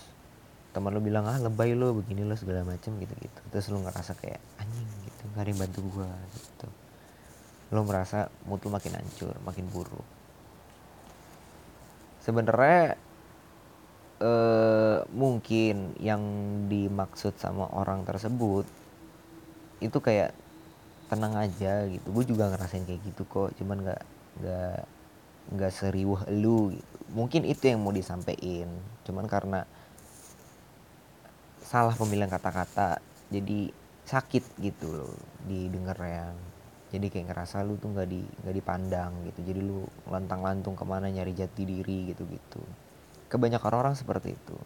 teman 0.72 0.96
lu 0.96 1.04
bilang 1.04 1.28
ah 1.28 1.36
lebay 1.36 1.76
lo 1.76 1.92
begini 1.92 2.24
lo 2.24 2.38
segala 2.38 2.62
macem 2.62 2.94
gitu 3.02 3.10
gitu 3.18 3.42
terus 3.50 3.74
lu 3.74 3.82
ngerasa 3.82 4.14
kayak 4.22 4.38
anjing 4.62 4.86
gitu 5.02 5.24
gak 5.34 5.42
ada 5.42 5.50
yang 5.50 5.60
bantu 5.60 5.80
gua 5.92 6.10
gitu. 6.32 6.68
Lo 7.76 7.84
merasa 7.84 8.32
mood 8.48 8.64
lu 8.64 8.72
makin 8.72 8.96
hancur 8.96 9.36
makin 9.44 9.66
buruk. 9.68 10.08
Sebenarnya 12.24 13.09
eh, 14.20 15.00
mungkin 15.16 15.96
yang 16.00 16.22
dimaksud 16.72 17.36
sama 17.40 17.68
orang 17.72 18.04
tersebut 18.04 18.68
itu 19.80 19.98
kayak 20.04 20.36
tenang 21.10 21.36
aja 21.40 21.88
gitu. 21.90 22.08
Gue 22.12 22.24
juga 22.28 22.52
ngerasain 22.52 22.86
kayak 22.86 23.02
gitu 23.08 23.24
kok 23.26 23.56
cuman 23.58 23.78
nggak 23.86 24.04
nggak 24.40 24.80
nggak 25.56 25.74
seriuh 25.74 26.22
lu 26.30 26.72
gitu. 26.78 26.86
mungkin 27.10 27.42
itu 27.50 27.74
yang 27.74 27.82
mau 27.82 27.90
disampaikan 27.90 28.70
cuman 29.02 29.26
karena 29.26 29.66
salah 31.66 31.98
pemilihan 31.98 32.30
kata-kata 32.30 33.02
jadi 33.34 33.74
sakit 34.06 34.62
gitu 34.62 34.88
loh 34.94 35.14
didengar 35.50 35.98
yang 36.06 36.38
jadi 36.94 37.06
kayak 37.14 37.34
ngerasa 37.34 37.62
lu 37.66 37.78
tuh 37.82 37.94
nggak 37.94 38.10
di 38.10 38.22
nggak 38.46 38.56
dipandang 38.58 39.12
gitu. 39.30 39.40
Jadi 39.46 39.62
lu 39.62 39.86
lantang 40.10 40.42
lantung 40.42 40.74
ke 40.74 40.86
mana 40.86 41.06
nyari 41.10 41.34
jati 41.38 41.62
diri 41.66 42.14
gitu 42.14 42.26
gitu 42.26 42.62
kebanyakan 43.30 43.74
orang 43.78 43.94
seperti 43.96 44.34
itu. 44.34 44.58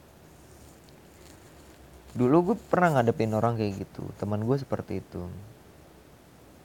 Dulu 2.13 2.53
gue 2.53 2.57
pernah 2.69 2.97
ngadepin 2.97 3.35
orang 3.35 3.59
kayak 3.59 3.83
gitu. 3.83 4.07
Teman 4.17 4.41
gue 4.47 4.57
seperti 4.57 5.03
itu. 5.03 5.27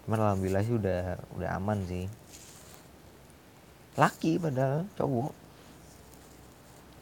Cuman 0.06 0.24
alhamdulillah 0.24 0.64
sih 0.64 0.76
udah 0.78 1.18
udah 1.37 1.48
aman 1.58 1.84
sih. 1.84 2.06
Laki 3.98 4.38
padahal 4.38 4.87
cowok. 4.94 5.34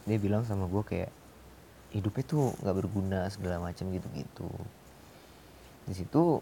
Dia 0.09 0.18
bilang 0.22 0.46
sama 0.48 0.70
gue 0.70 0.82
kayak 0.87 1.12
hidupnya 1.90 2.24
tuh 2.24 2.54
nggak 2.62 2.76
berguna 2.78 3.20
segala 3.28 3.61
macam 3.61 3.90
gitu-gitu. 3.90 4.48
Di 5.87 5.94
situ 5.94 6.40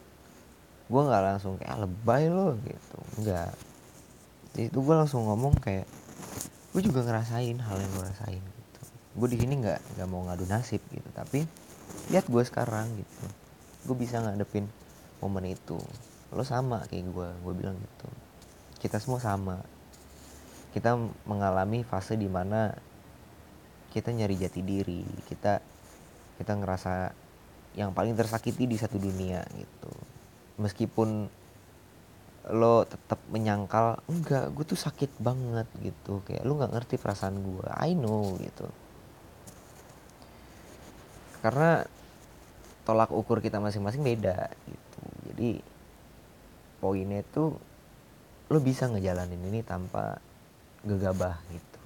gue 0.85 1.03
nggak 1.03 1.25
langsung 1.25 1.57
kayak 1.57 1.73
ah, 1.73 1.81
lebay 1.89 2.29
lo 2.29 2.55
gitu. 2.63 2.99
Nggak. 3.25 3.51
Di 4.55 4.61
situ 4.69 4.79
gue 4.79 4.95
langsung 4.95 5.25
ngomong 5.25 5.57
kayak 5.57 5.89
gue 6.75 6.83
juga 6.83 7.07
ngerasain 7.07 7.55
hal 7.55 7.77
yang 7.79 7.93
gue 7.95 8.05
rasain 8.05 8.43
gitu. 8.43 8.81
Gue 9.15 9.29
di 9.31 9.39
sini 9.39 9.63
nggak 9.63 9.95
nggak 9.95 10.09
mau 10.11 10.27
ngadu 10.27 10.43
nasib 10.51 10.83
gitu 10.91 11.07
tapi 11.15 11.47
lihat 12.11 12.27
gue 12.27 12.43
sekarang 12.43 12.91
gitu. 12.99 13.27
Gue 13.87 13.97
bisa 13.97 14.19
ngadepin 14.19 14.67
momen 15.23 15.55
itu. 15.55 15.79
Lo 16.35 16.43
sama 16.43 16.83
kayak 16.91 17.15
gue 17.15 17.29
gue 17.31 17.55
bilang 17.55 17.79
gitu. 17.79 18.11
Kita 18.83 18.99
semua 18.99 19.23
sama. 19.23 19.63
Kita 20.75 20.99
mengalami 21.31 21.87
fase 21.87 22.19
di 22.19 22.27
mana 22.27 22.75
kita 23.95 24.11
nyari 24.11 24.35
jati 24.35 24.59
diri 24.59 25.07
kita 25.31 25.63
kita 26.35 26.53
ngerasa 26.59 27.15
yang 27.79 27.95
paling 27.95 28.19
tersakiti 28.19 28.67
di 28.67 28.75
satu 28.75 28.99
dunia 28.99 29.47
gitu. 29.55 29.95
Meskipun 30.59 31.31
lo 32.53 32.85
tetap 32.85 33.17
menyangkal 33.33 34.05
enggak 34.05 34.53
gue 34.53 34.65
tuh 34.69 34.77
sakit 34.77 35.17
banget 35.17 35.65
gitu. 35.81 36.21
Kayak 36.29 36.45
lo 36.45 36.61
nggak 36.61 36.73
ngerti 36.77 36.95
perasaan 37.01 37.41
gue 37.41 37.69
I 37.81 37.97
know 37.97 38.37
gitu. 38.37 38.69
Karena 41.41 41.85
tolak 42.85 43.09
ukur 43.13 43.41
kita 43.41 43.61
masing-masing 43.61 44.05
beda 44.05 44.53
gitu. 44.69 45.01
Jadi 45.33 45.51
poinnya 46.85 47.25
tuh 47.33 47.57
lo 48.53 48.59
bisa 48.61 48.93
ngejalanin 48.93 49.41
ini 49.41 49.65
tanpa 49.65 50.21
gegabah 50.85 51.41
gitu. 51.49 51.81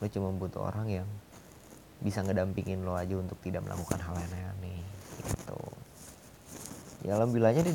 Lo 0.00 0.06
cuma 0.12 0.28
butuh 0.36 0.68
orang 0.68 0.88
yang 0.92 1.08
bisa 2.04 2.20
ngedampingin 2.20 2.84
lo 2.84 2.92
aja 2.92 3.16
untuk 3.16 3.40
tidak 3.40 3.64
melakukan 3.64 3.96
hal 4.04 4.12
yang 4.20 4.52
aneh 4.60 4.84
gitu. 5.24 5.60
Ya 7.08 7.16
alhamdulillahnya 7.16 7.64
dia 7.64 7.72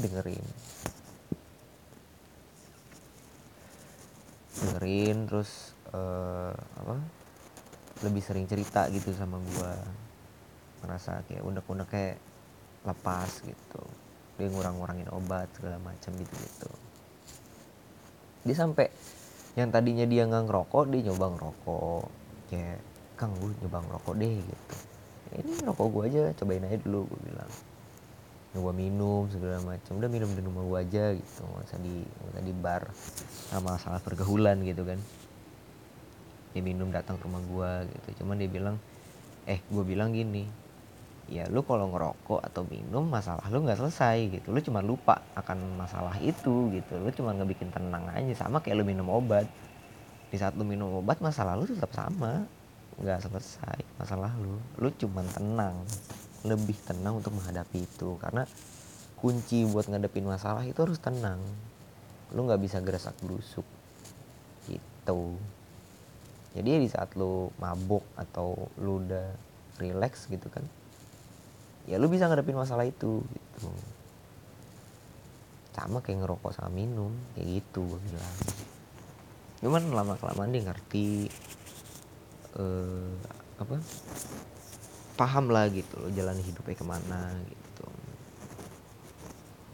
dengerin 4.92 5.18
terus 5.24 5.72
uh, 5.96 6.52
apa 6.52 7.00
lebih 8.04 8.20
sering 8.20 8.44
cerita 8.44 8.92
gitu 8.92 9.16
sama 9.16 9.40
gue 9.40 9.74
merasa 10.84 11.24
kayak 11.30 11.46
unek-unek 11.48 11.88
kayak 11.88 12.18
lepas 12.84 13.30
gitu. 13.46 13.84
Dia 14.36 14.50
ngurang-ngurangin 14.50 15.08
obat 15.14 15.48
segala 15.54 15.78
macam 15.80 16.12
gitu 16.18 16.34
gitu 16.34 16.72
dia 18.42 18.56
sampai 18.58 18.90
yang 19.54 19.70
tadinya 19.70 20.02
dia 20.10 20.26
nggak 20.26 20.50
ngerokok 20.50 20.84
dia 20.90 21.02
nyoba 21.12 21.26
ngerokok. 21.38 22.06
Kayak 22.50 22.80
kang 23.14 23.38
gue 23.38 23.54
nyoba 23.62 23.78
ngerokok 23.86 24.14
deh 24.18 24.36
gitu. 24.42 24.76
Ini 25.32 25.52
rokok 25.64 25.88
gue 25.94 26.04
aja 26.10 26.22
cobain 26.42 26.66
aja 26.66 26.78
dulu 26.82 27.06
gue 27.06 27.20
bilang 27.30 27.52
nyoba 28.52 28.72
minum 28.76 29.32
segala 29.32 29.64
macam. 29.64 29.96
Udah 29.96 30.10
minum 30.12 30.28
di 30.36 30.42
rumah 30.44 30.64
gue 30.68 30.80
aja 30.84 31.06
gitu. 31.16 31.44
Usah 31.64 31.80
di 32.44 32.54
bar 32.56 32.92
sama 33.48 33.80
masalah 33.80 34.04
pergaulan 34.04 34.60
gitu 34.68 34.84
kan. 34.84 35.00
Dia 36.52 36.60
minum 36.64 36.92
datang 36.92 37.16
ke 37.16 37.24
rumah 37.24 37.40
gue 37.40 37.72
gitu. 37.96 38.24
Cuman 38.24 38.36
dia 38.36 38.52
bilang 38.52 38.76
eh 39.48 39.64
gue 39.72 39.84
bilang 39.88 40.12
gini 40.12 40.46
ya 41.32 41.48
lu 41.48 41.64
kalau 41.64 41.88
ngerokok 41.96 42.44
atau 42.44 42.68
minum 42.68 43.08
masalah 43.08 43.48
lu 43.48 43.64
nggak 43.64 43.80
selesai 43.80 44.18
gitu. 44.36 44.52
Lu 44.52 44.60
cuma 44.60 44.84
lupa 44.84 45.24
akan 45.40 45.80
masalah 45.80 46.20
itu 46.20 46.68
gitu. 46.76 47.00
Lu 47.00 47.08
cuma 47.16 47.32
ngebikin 47.32 47.72
tenang 47.72 48.04
aja 48.12 48.36
sama 48.36 48.60
kayak 48.60 48.84
lu 48.84 48.84
minum 48.84 49.08
obat. 49.08 49.48
Di 50.28 50.36
saat 50.36 50.60
lu 50.60 50.68
minum 50.68 50.92
obat 51.00 51.24
masalah 51.24 51.56
lu 51.56 51.64
tetap 51.64 51.96
sama. 51.96 52.44
Nggak 53.00 53.32
selesai 53.32 53.80
masalah 53.96 54.36
lu. 54.44 54.60
Lu 54.76 54.92
cuman 55.00 55.24
tenang 55.32 55.80
lebih 56.48 56.78
tenang 56.86 57.20
untuk 57.20 57.34
menghadapi 57.36 57.86
itu. 57.86 58.18
Karena 58.18 58.48
kunci 59.18 59.66
buat 59.70 59.86
ngadepin 59.90 60.26
masalah 60.26 60.66
itu 60.66 60.80
harus 60.82 60.98
tenang. 60.98 61.40
Lu 62.34 62.48
nggak 62.48 62.62
bisa 62.62 62.78
gerasak 62.80 63.18
gerusuk 63.22 63.66
gitu. 64.70 65.36
Jadi 66.52 66.84
di 66.84 66.90
saat 66.92 67.16
lu 67.16 67.48
mabuk 67.58 68.04
atau 68.20 68.70
lu 68.82 69.00
udah 69.02 69.32
relax 69.80 70.30
gitu 70.30 70.52
kan 70.52 70.62
ya 71.90 71.98
lu 71.98 72.06
bisa 72.12 72.30
ngadepin 72.30 72.58
masalah 72.58 72.86
itu 72.86 73.24
gitu. 73.26 73.70
Sama 75.72 76.04
kayak 76.04 76.28
ngerokok 76.28 76.52
sama 76.52 76.70
minum 76.70 77.16
kayak 77.34 77.62
gitu 77.62 77.88
gue 77.88 78.00
bilang. 78.12 78.36
Cuman 79.62 79.82
lama 79.94 80.14
kelamaan 80.20 80.52
dia 80.52 80.64
ngerti 80.68 81.30
uh, 82.60 83.14
apa 83.62 83.78
paham 85.22 85.54
lah 85.54 85.70
gitu 85.70 86.02
lo 86.02 86.10
jalan 86.10 86.42
hidupnya 86.42 86.74
ke 86.74 86.86
mana 86.86 87.30
gitu 87.46 87.88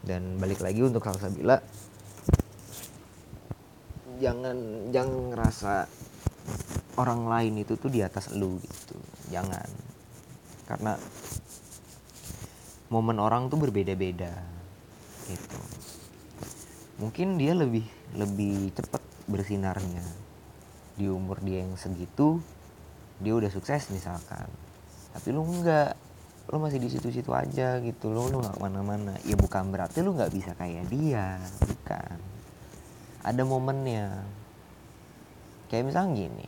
dan 0.03 0.35
balik 0.35 0.59
lagi 0.59 0.83
untuk 0.83 1.07
Salsabila 1.07 1.63
jangan 4.19 4.57
jangan 4.91 5.31
ngerasa 5.31 5.73
orang 6.97 7.29
lain 7.29 7.53
itu 7.61 7.77
tuh 7.77 7.93
di 7.93 8.01
atas 8.01 8.33
lu 8.33 8.57
gitu. 8.57 8.97
Jangan. 9.29 9.69
Karena 10.65 10.97
momen 12.89 13.21
orang 13.21 13.47
tuh 13.47 13.61
berbeda-beda 13.61 14.33
gitu. 15.29 15.59
Mungkin 16.97 17.37
dia 17.37 17.53
lebih 17.53 17.85
lebih 18.17 18.73
cepat 18.73 19.01
bersinarnya. 19.29 20.03
Di 20.97 21.05
umur 21.05 21.37
dia 21.45 21.61
yang 21.61 21.77
segitu 21.77 22.41
dia 23.17 23.33
udah 23.33 23.49
sukses 23.49 23.89
misalkan 23.89 24.45
tapi 25.17 25.33
lu 25.33 25.41
enggak 25.41 25.97
lu 26.53 26.61
masih 26.61 26.77
di 26.77 26.93
situ-situ 26.93 27.33
aja 27.33 27.81
gitu. 27.81 28.13
Lu 28.13 28.29
lu 28.29 28.37
nggak 28.37 28.53
ke 28.53 28.61
mana-mana. 28.61 29.17
Ya 29.25 29.33
bukan 29.33 29.73
berarti 29.73 30.05
lu 30.05 30.13
nggak 30.13 30.29
bisa 30.29 30.53
kayak 30.53 30.85
dia. 30.93 31.41
Bukan. 31.57 32.17
Ada 33.25 33.41
momennya. 33.41 34.23
Kayak 35.73 35.89
misalnya 35.89 36.11
gini. 36.15 36.47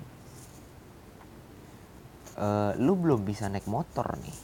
Uh, 2.39 2.72
lu 2.80 2.95
belum 2.95 3.26
bisa 3.26 3.51
naik 3.51 3.65
motor 3.65 4.15
nih. 4.22 4.38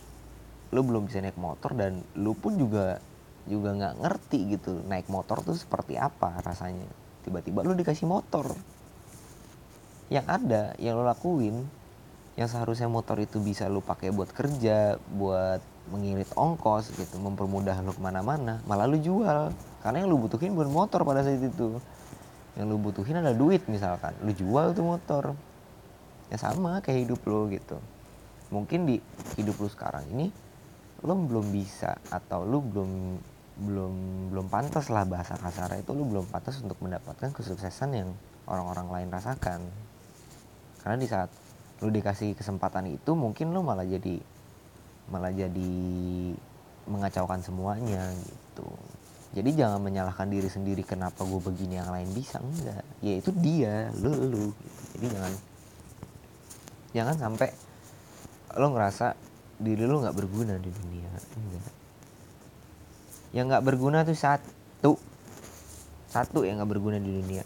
Lu 0.73 0.81
belum 0.81 1.07
bisa 1.07 1.21
naik 1.21 1.37
motor 1.37 1.71
dan 1.77 2.01
lu 2.17 2.33
pun 2.35 2.57
juga 2.57 2.99
juga 3.45 3.77
nggak 3.77 4.01
ngerti 4.01 4.57
gitu 4.57 4.81
naik 4.89 5.05
motor 5.07 5.39
tuh 5.45 5.55
seperti 5.55 5.95
apa 5.95 6.41
rasanya. 6.43 6.89
Tiba-tiba 7.23 7.63
lu 7.63 7.77
dikasih 7.77 8.09
motor. 8.09 8.51
Yang 10.11 10.25
ada 10.27 10.75
yang 10.81 10.99
lo 10.99 11.07
lakuin 11.07 11.84
yang 12.35 12.51
seharusnya 12.51 12.91
motor 12.91 13.15
itu 13.23 13.39
bisa 13.39 13.71
lu 13.71 13.79
pakai 13.79 14.11
buat 14.11 14.27
kerja 14.27 14.99
buat 15.15 15.63
mengirit 15.87 16.27
ongkos 16.35 16.91
gitu 16.91 17.15
mempermudah 17.21 17.79
lu 17.79 17.95
ke 17.95 18.01
mana-mana 18.03 18.59
malah 18.67 18.89
lu 18.89 18.99
jual. 18.99 19.55
Karena 19.79 20.03
yang 20.03 20.09
lu 20.11 20.17
butuhin 20.19 20.51
bukan 20.51 20.71
motor 20.73 21.05
pada 21.05 21.21
saat 21.23 21.39
itu. 21.39 21.79
Yang 22.57 22.65
lu 22.67 22.77
butuhin 22.81 23.21
adalah 23.21 23.37
duit 23.37 23.63
misalkan. 23.69 24.17
Lu 24.25 24.33
jual 24.33 24.73
tuh 24.73 24.83
motor. 24.83 25.23
Ya 26.33 26.41
sama 26.41 26.81
kayak 26.81 27.07
hidup 27.07 27.21
lo 27.29 27.47
gitu. 27.47 27.77
Mungkin 28.49 28.89
di 28.89 28.97
hidup 29.37 29.55
lu 29.61 29.69
sekarang 29.69 30.03
ini 30.09 30.33
lo 31.05 31.13
belum 31.13 31.53
bisa 31.53 31.95
atau 32.09 32.43
lu 32.43 32.65
belum 32.65 32.91
belum 33.55 33.93
belum 34.35 34.47
pantas 34.51 34.91
lah 34.91 35.07
bahasa 35.07 35.39
kasar 35.39 35.79
itu 35.79 35.95
lu 35.95 36.03
belum 36.03 36.27
pantas 36.27 36.59
untuk 36.59 36.75
mendapatkan 36.83 37.31
kesuksesan 37.31 37.89
yang 37.93 38.09
orang-orang 38.49 38.89
lain 38.89 39.09
rasakan. 39.13 39.63
Karena 40.81 40.97
di 40.97 41.07
saat 41.07 41.29
lu 41.83 41.91
dikasih 41.91 42.37
kesempatan 42.39 42.87
itu 42.87 43.11
mungkin 43.17 43.51
lu 43.51 43.59
malah 43.59 43.83
jadi 43.83 44.21
malah 45.11 45.33
jadi 45.33 45.73
mengacaukan 46.85 47.41
semuanya 47.41 48.13
gitu. 48.23 48.67
Jadi 49.35 49.51
jangan 49.59 49.83
menyalahkan 49.83 50.31
diri 50.31 50.47
sendiri 50.47 50.79
kenapa 50.87 51.27
gue 51.27 51.41
begini 51.43 51.75
yang 51.75 51.91
lain 51.91 52.07
bisa 52.15 52.39
enggak. 52.39 52.85
Ya 53.03 53.13
itu 53.19 53.35
dia 53.35 53.91
lu 53.99 54.11
lu 54.15 54.43
gitu. 54.55 54.71
jadi 54.95 55.05
jangan 55.11 55.33
jangan 56.95 57.15
sampai 57.19 57.49
lo 58.55 58.71
ngerasa 58.71 59.19
diri 59.59 59.83
lo 59.83 59.99
nggak 59.99 60.15
berguna 60.15 60.55
di 60.55 60.71
dunia 60.71 61.11
enggak. 61.35 61.73
Yang 63.35 63.45
nggak 63.51 63.65
berguna 63.67 63.97
tuh 64.07 64.15
satu. 64.15 64.91
Satu 66.07 66.47
yang 66.47 66.63
nggak 66.63 66.71
berguna 66.71 66.95
di 66.95 67.11
dunia. 67.11 67.43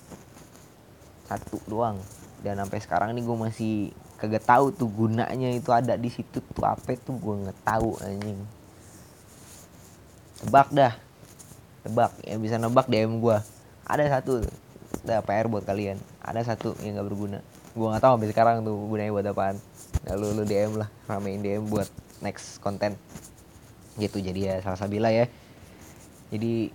Satu 1.25 1.57
doang. 1.65 1.97
Dan 2.45 2.61
sampai 2.61 2.79
sekarang 2.85 3.17
ini 3.17 3.25
gue 3.25 3.33
masih 3.33 3.75
kagak 4.19 4.43
tahu 4.43 4.75
tuh 4.75 4.91
gunanya 4.91 5.49
itu 5.49 5.71
ada 5.71 5.95
di 5.95 6.11
situ 6.11 6.43
tuh 6.43 6.65
apa 6.67 6.93
tuh 6.99 7.15
gue 7.15 7.35
nggak 7.47 7.59
tahu 7.63 7.95
anjing. 8.03 8.39
Tebak 10.43 10.69
dah. 10.75 10.93
Tebak 11.87 12.11
yang 12.27 12.39
bisa 12.43 12.59
nebak 12.59 12.91
DM 12.91 13.23
gue 13.23 13.39
ada 13.89 14.05
satu 14.05 14.45
ada 15.01 15.25
PR 15.25 15.49
buat 15.49 15.65
kalian. 15.65 15.97
Ada 16.21 16.53
satu 16.53 16.77
yang 16.85 17.01
nggak 17.01 17.07
berguna. 17.09 17.39
Gue 17.73 17.87
nggak 17.89 18.03
tahu 18.05 18.11
sampai 18.15 18.29
sekarang 18.29 18.55
tuh 18.61 18.77
gunanya 18.85 19.09
buat 19.09 19.25
apaan. 19.25 19.57
Ya, 20.05 20.13
lu 20.13 20.29
lu 20.37 20.45
DM 20.45 20.77
lah 20.77 20.89
ramein 21.09 21.41
DM 21.41 21.65
buat 21.65 21.89
next 22.21 22.61
konten. 22.61 22.93
Gitu 23.97 24.21
jadi 24.21 24.39
ya 24.39 24.55
salah 24.61 24.77
sabila 24.77 25.09
ya. 25.09 25.25
Jadi 26.29 26.69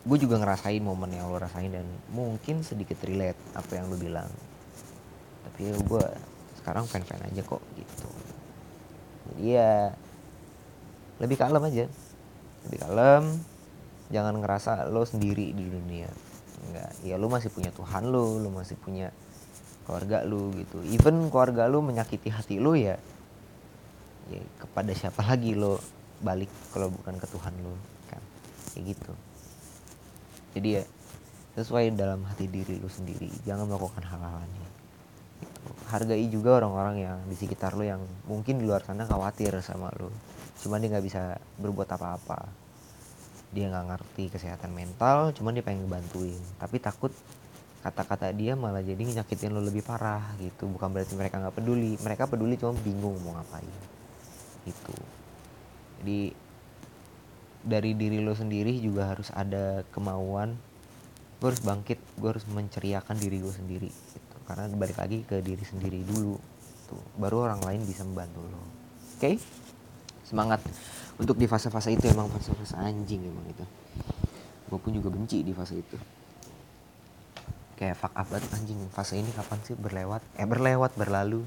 gue 0.00 0.18
juga 0.20 0.36
ngerasain 0.40 0.80
momen 0.80 1.12
yang 1.12 1.28
lo 1.32 1.40
rasain 1.40 1.72
dan 1.72 1.84
mungkin 2.12 2.60
sedikit 2.60 3.00
relate 3.08 3.40
apa 3.56 3.80
yang 3.80 3.88
lo 3.88 3.96
bilang. 3.96 4.28
Tapi 5.48 5.72
ya 5.72 5.74
gue 5.80 6.04
sekarang 6.70 6.86
fan 6.86 7.02
fan 7.02 7.18
aja 7.26 7.42
kok 7.42 7.58
gitu. 7.74 8.06
Jadi 9.26 9.58
ya 9.58 9.90
lebih 11.18 11.34
kalem 11.34 11.66
aja. 11.66 11.90
Lebih 12.70 12.78
kalem. 12.86 13.24
Jangan 14.14 14.38
ngerasa 14.38 14.86
lo 14.86 15.02
sendiri 15.02 15.50
di 15.50 15.66
dunia. 15.66 16.06
Enggak. 16.62 16.94
Ya 17.02 17.18
lo 17.18 17.26
masih 17.26 17.50
punya 17.50 17.74
Tuhan 17.74 18.06
lo 18.06 18.38
lo 18.38 18.54
masih 18.54 18.78
punya 18.78 19.10
keluarga 19.82 20.22
lu 20.22 20.54
gitu. 20.54 20.78
Even 20.94 21.26
keluarga 21.26 21.66
lu 21.66 21.82
menyakiti 21.82 22.30
hati 22.30 22.62
lu 22.62 22.78
ya 22.78 22.94
ya 24.30 24.38
kepada 24.62 24.94
siapa 24.94 25.26
lagi 25.26 25.58
lo 25.58 25.82
balik 26.22 26.54
kalau 26.70 26.86
bukan 26.86 27.18
ke 27.18 27.26
Tuhan 27.34 27.50
lu 27.66 27.74
kan? 28.06 28.22
Kayak 28.78 28.94
gitu. 28.94 29.12
Jadi 30.54 30.68
ya 30.78 30.84
sesuai 31.58 31.98
dalam 31.98 32.22
hati 32.30 32.46
diri 32.46 32.78
lu 32.78 32.86
sendiri. 32.86 33.26
Jangan 33.42 33.66
melakukan 33.66 34.06
hal-hal 34.06 34.46
gitu. 34.46 34.69
Hargai 35.90 36.22
juga 36.30 36.62
orang-orang 36.62 36.96
yang 37.02 37.18
di 37.26 37.34
sekitar 37.34 37.74
lu 37.74 37.82
yang 37.82 37.98
mungkin 38.30 38.62
di 38.62 38.64
luar 38.64 38.86
sana 38.86 39.02
khawatir 39.02 39.58
sama 39.58 39.90
lu. 39.98 40.06
Cuman 40.62 40.78
dia 40.78 40.94
nggak 40.94 41.04
bisa 41.04 41.34
berbuat 41.58 41.90
apa-apa. 41.90 42.46
Dia 43.50 43.66
nggak 43.66 43.86
ngerti 43.90 44.24
kesehatan 44.30 44.70
mental 44.70 45.34
cuman 45.34 45.58
dia 45.58 45.66
pengen 45.66 45.90
bantuin 45.90 46.38
tapi 46.62 46.78
takut 46.78 47.10
kata-kata 47.82 48.30
dia 48.30 48.54
malah 48.54 48.84
jadi 48.84 49.00
nyakitin 49.00 49.50
lo 49.50 49.58
lebih 49.58 49.82
parah 49.82 50.22
gitu. 50.38 50.70
Bukan 50.70 50.94
berarti 50.94 51.18
mereka 51.18 51.42
nggak 51.42 51.58
peduli. 51.58 51.98
Mereka 51.98 52.30
peduli 52.30 52.54
cuma 52.54 52.78
bingung 52.78 53.18
mau 53.26 53.34
ngapain. 53.34 53.74
Gitu. 54.62 54.96
Jadi 56.00 56.20
dari 57.60 57.92
diri 57.98 58.22
lo 58.22 58.32
sendiri 58.38 58.78
juga 58.78 59.10
harus 59.10 59.34
ada 59.34 59.82
kemauan. 59.90 60.54
Gue 61.42 61.48
harus 61.50 61.64
bangkit. 61.64 61.98
Gue 62.20 62.36
harus 62.36 62.46
menceriakan 62.46 63.16
diri 63.18 63.42
gue 63.42 63.54
sendiri. 63.54 63.90
Karena 64.50 64.66
balik 64.74 64.98
lagi 64.98 65.22
ke 65.22 65.38
diri 65.38 65.62
sendiri 65.62 66.02
dulu. 66.02 66.34
Tuh 66.90 67.02
baru 67.22 67.46
orang 67.46 67.62
lain 67.62 67.86
bisa 67.86 68.02
membantu 68.02 68.42
lo. 68.42 68.58
Oke? 68.58 68.66
Okay? 69.18 69.34
semangat. 70.26 70.62
Untuk 71.18 71.38
di 71.38 71.46
fase-fase 71.46 71.94
itu 71.94 72.06
emang 72.10 72.30
fase-fase 72.30 72.74
anjing 72.78 73.22
emang 73.22 73.46
itu. 73.46 73.64
Gue 74.70 74.78
pun 74.78 74.94
juga 74.94 75.10
benci 75.10 75.42
di 75.46 75.54
fase 75.54 75.78
itu. 75.78 75.98
Kayak 77.78 77.98
fuck 77.98 78.14
up 78.14 78.26
banget 78.30 78.50
anjing. 78.54 78.78
Fase 78.90 79.18
ini 79.18 79.30
kapan 79.34 79.58
sih? 79.66 79.74
Berlewat? 79.74 80.22
Eh 80.38 80.46
berlewat 80.46 80.94
berlalu 80.98 81.46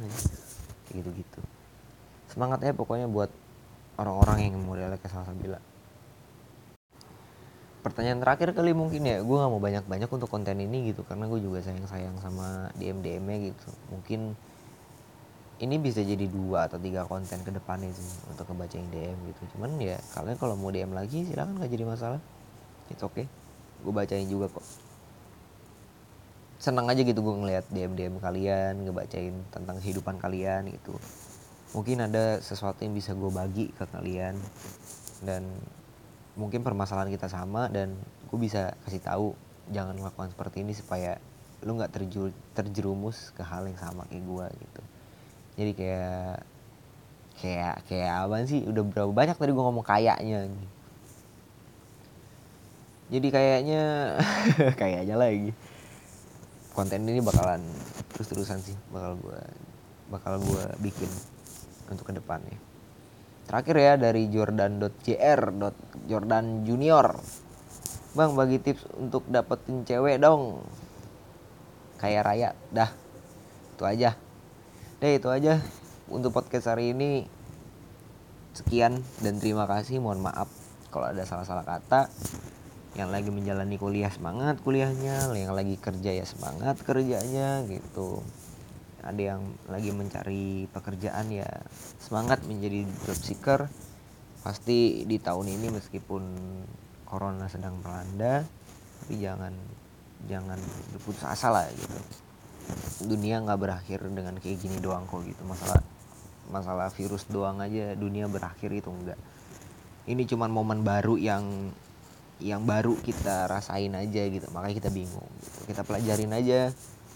kayak 0.94 1.10
gitu 1.10 1.10
gitu 1.26 1.42
semangat 2.30 2.66
ya 2.66 2.74
pokoknya 2.74 3.06
buat 3.06 3.30
orang-orang 4.02 4.50
yang 4.50 4.58
modelnya 4.62 4.98
kayak 4.98 5.14
salah 5.14 5.34
bila 5.38 5.62
pertanyaan 7.84 8.24
terakhir 8.24 8.56
kali 8.56 8.72
mungkin 8.72 9.04
ya 9.04 9.20
gue 9.20 9.38
nggak 9.38 9.52
mau 9.52 9.60
banyak-banyak 9.60 10.08
untuk 10.08 10.32
konten 10.32 10.56
ini 10.56 10.96
gitu 10.96 11.04
karena 11.04 11.28
gue 11.28 11.44
juga 11.44 11.60
sayang-sayang 11.60 12.16
sama 12.24 12.72
DM 12.80 13.04
DM 13.04 13.24
nya 13.28 13.38
gitu. 13.52 13.70
Mungkin 13.92 14.34
ini 15.60 15.76
bisa 15.78 16.00
jadi 16.00 16.26
dua 16.32 16.72
atau 16.72 16.80
tiga 16.80 17.04
konten 17.04 17.44
ke 17.44 17.52
depannya 17.52 17.92
sih 17.92 18.08
untuk 18.32 18.48
ngebacain 18.48 18.88
DM 18.88 19.20
gitu. 19.36 19.42
Cuman 19.54 19.76
ya 19.84 20.00
kalian 20.16 20.40
kalau 20.40 20.56
mau 20.56 20.72
DM 20.72 20.96
lagi 20.96 21.28
silahkan 21.28 21.60
nggak 21.60 21.72
jadi 21.76 21.84
masalah. 21.84 22.22
Itu 22.88 23.12
oke 23.12 23.20
okay. 23.20 23.26
gue 23.84 23.92
bacain 23.92 24.28
juga 24.32 24.48
kok. 24.48 24.64
Senang 26.64 26.88
aja 26.88 27.04
gitu 27.04 27.20
gue 27.20 27.36
ngeliat 27.36 27.68
DM 27.68 28.00
DM 28.00 28.16
kalian 28.24 28.88
ngebacain 28.88 29.36
tentang 29.52 29.76
kehidupan 29.84 30.16
kalian 30.24 30.72
gitu. 30.72 30.96
Mungkin 31.76 32.08
ada 32.08 32.40
sesuatu 32.40 32.80
yang 32.88 32.96
bisa 32.96 33.12
gue 33.12 33.28
bagi 33.28 33.76
ke 33.76 33.84
kalian 33.92 34.40
dan 35.28 35.44
mungkin 36.34 36.66
permasalahan 36.66 37.14
kita 37.14 37.30
sama 37.30 37.70
dan 37.70 37.94
gue 38.30 38.40
bisa 38.42 38.74
kasih 38.86 39.02
tahu 39.02 39.28
jangan 39.70 39.94
melakukan 39.94 40.34
seperti 40.34 40.66
ini 40.66 40.74
supaya 40.74 41.22
lu 41.64 41.80
nggak 41.80 41.96
terjur, 41.96 42.34
terjerumus 42.58 43.32
ke 43.32 43.46
hal 43.46 43.70
yang 43.70 43.80
sama 43.80 44.04
kayak 44.10 44.26
gue 44.26 44.46
gitu. 44.60 44.82
Jadi 45.54 45.72
kayak 45.78 46.36
kayak 47.40 47.76
kayak 47.88 48.12
apa 48.26 48.36
sih? 48.50 48.66
Udah 48.66 48.84
berapa 48.84 49.12
banyak 49.14 49.38
tadi 49.38 49.52
gue 49.54 49.64
ngomong 49.64 49.86
kayaknya 49.86 50.50
jadi 53.14 53.28
kayaknya 53.30 53.84
kayaknya 54.82 55.16
lagi. 55.16 55.54
Konten 56.74 57.06
ini 57.06 57.22
bakalan 57.22 57.62
terus-terusan 58.18 58.58
sih 58.66 58.74
bakal 58.90 59.14
gue 59.22 59.42
bakal 60.10 60.34
gue 60.42 60.66
bikin 60.82 61.10
untuk 61.90 62.10
ke 62.10 62.14
depannya 62.18 62.73
terakhir 63.48 63.76
ya 63.76 63.94
dari 64.00 64.30
jordan.jr 64.32 65.40
jordan 66.08 66.46
junior. 66.68 67.20
Bang 68.14 68.38
bagi 68.38 68.62
tips 68.62 68.86
untuk 68.98 69.26
dapetin 69.26 69.84
cewek 69.84 70.22
dong. 70.22 70.62
Kayak 71.98 72.24
raya 72.30 72.50
dah. 72.70 72.92
Itu 73.74 73.84
aja. 73.90 74.14
Deh 75.02 75.18
itu 75.18 75.28
aja 75.34 75.58
untuk 76.08 76.30
podcast 76.30 76.70
hari 76.70 76.94
ini. 76.94 77.26
Sekian 78.54 79.02
dan 79.26 79.42
terima 79.42 79.66
kasih. 79.66 79.98
Mohon 79.98 80.30
maaf 80.30 80.50
kalau 80.94 81.10
ada 81.10 81.26
salah-salah 81.26 81.66
kata. 81.66 82.14
Yang 82.94 83.10
lagi 83.10 83.30
menjalani 83.34 83.82
kuliah 83.82 84.14
semangat 84.14 84.62
kuliahnya. 84.62 85.34
Yang 85.34 85.54
lagi 85.58 85.76
kerja 85.82 86.12
ya 86.14 86.26
semangat 86.30 86.78
kerjanya 86.86 87.66
gitu 87.66 88.22
ada 89.04 89.22
yang 89.36 89.42
lagi 89.68 89.92
mencari 89.92 90.66
pekerjaan 90.72 91.30
ya 91.30 91.48
semangat 92.00 92.44
menjadi 92.48 92.88
dropseeker. 93.06 93.68
Pasti 94.44 95.08
di 95.08 95.20
tahun 95.20 95.56
ini 95.56 95.72
meskipun 95.72 96.24
corona 97.08 97.48
sedang 97.48 97.80
melanda 97.80 98.44
tapi 99.04 99.20
jangan 99.20 99.52
jangan 100.28 100.60
berputus 100.96 101.24
asa 101.28 101.52
lah 101.52 101.68
gitu. 101.72 102.00
Dunia 103.12 103.44
nggak 103.44 103.60
berakhir 103.60 104.00
dengan 104.08 104.40
kayak 104.40 104.58
gini 104.64 104.80
doang 104.80 105.08
kok 105.08 105.24
gitu. 105.24 105.44
Masalah 105.44 105.80
masalah 106.52 106.92
virus 106.92 107.24
doang 107.32 107.64
aja 107.64 107.96
dunia 107.96 108.28
berakhir 108.28 108.68
itu 108.76 108.92
enggak 108.92 109.16
ini 110.04 110.28
cuman 110.28 110.52
momen 110.52 110.84
baru 110.84 111.16
yang 111.16 111.72
yang 112.44 112.68
baru 112.68 113.00
kita 113.00 113.48
rasain 113.48 113.96
aja 113.96 114.28
gitu. 114.28 114.44
Makanya 114.52 114.76
kita 114.84 114.92
bingung 114.92 115.30
gitu. 115.40 115.60
kita 115.70 115.82
pelajarin 115.88 116.34
aja 116.36 116.60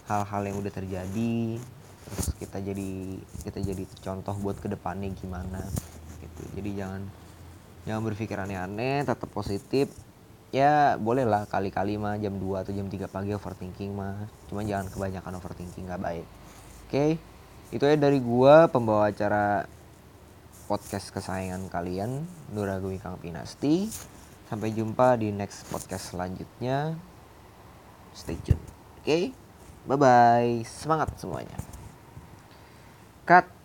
hal-hal 0.08 0.42
yang 0.48 0.56
udah 0.56 0.72
terjadi 0.72 1.60
terus 2.08 2.34
kita 2.40 2.58
jadi 2.64 3.20
kita 3.44 3.58
jadi 3.60 3.84
contoh 4.00 4.34
buat 4.40 4.56
ke 4.58 4.68
depannya 4.72 5.12
gimana 5.14 5.62
gitu. 6.18 6.42
Jadi 6.56 6.70
jangan 6.74 7.02
jangan 7.84 8.02
berpikir 8.04 8.36
aneh-aneh 8.40 9.04
tetap 9.06 9.28
positif. 9.30 9.92
Ya 10.48 10.96
boleh 10.96 11.28
lah 11.28 11.44
kali-kali 11.44 12.00
mah 12.00 12.16
jam 12.16 12.40
2 12.40 12.64
atau 12.64 12.72
jam 12.72 12.88
3 12.88 13.04
pagi 13.08 13.36
overthinking 13.36 13.92
mah. 13.92 14.26
Cuma 14.48 14.64
jangan 14.64 14.88
kebanyakan 14.88 15.32
overthinking 15.38 15.84
nggak 15.86 16.02
baik. 16.02 16.26
Oke? 16.88 16.92
Okay? 16.92 17.10
itu 17.68 17.84
ya 17.84 18.00
dari 18.00 18.16
gua 18.16 18.64
pembawa 18.72 19.12
acara 19.12 19.68
podcast 20.72 21.12
kesayangan 21.12 21.68
kalian 21.68 22.24
Nuragwi 22.56 22.96
Kang 22.96 23.20
Pinasti. 23.20 23.92
Sampai 24.48 24.72
jumpa 24.72 25.20
di 25.20 25.28
next 25.28 25.68
podcast 25.68 26.16
selanjutnya. 26.16 26.96
Stay 28.16 28.40
tune. 28.40 28.56
Oke? 28.96 29.04
Okay? 29.04 29.24
bye 29.88 29.96
bye 29.96 30.60
semangat 30.68 31.16
semuanya 31.16 31.56
cut 33.28 33.57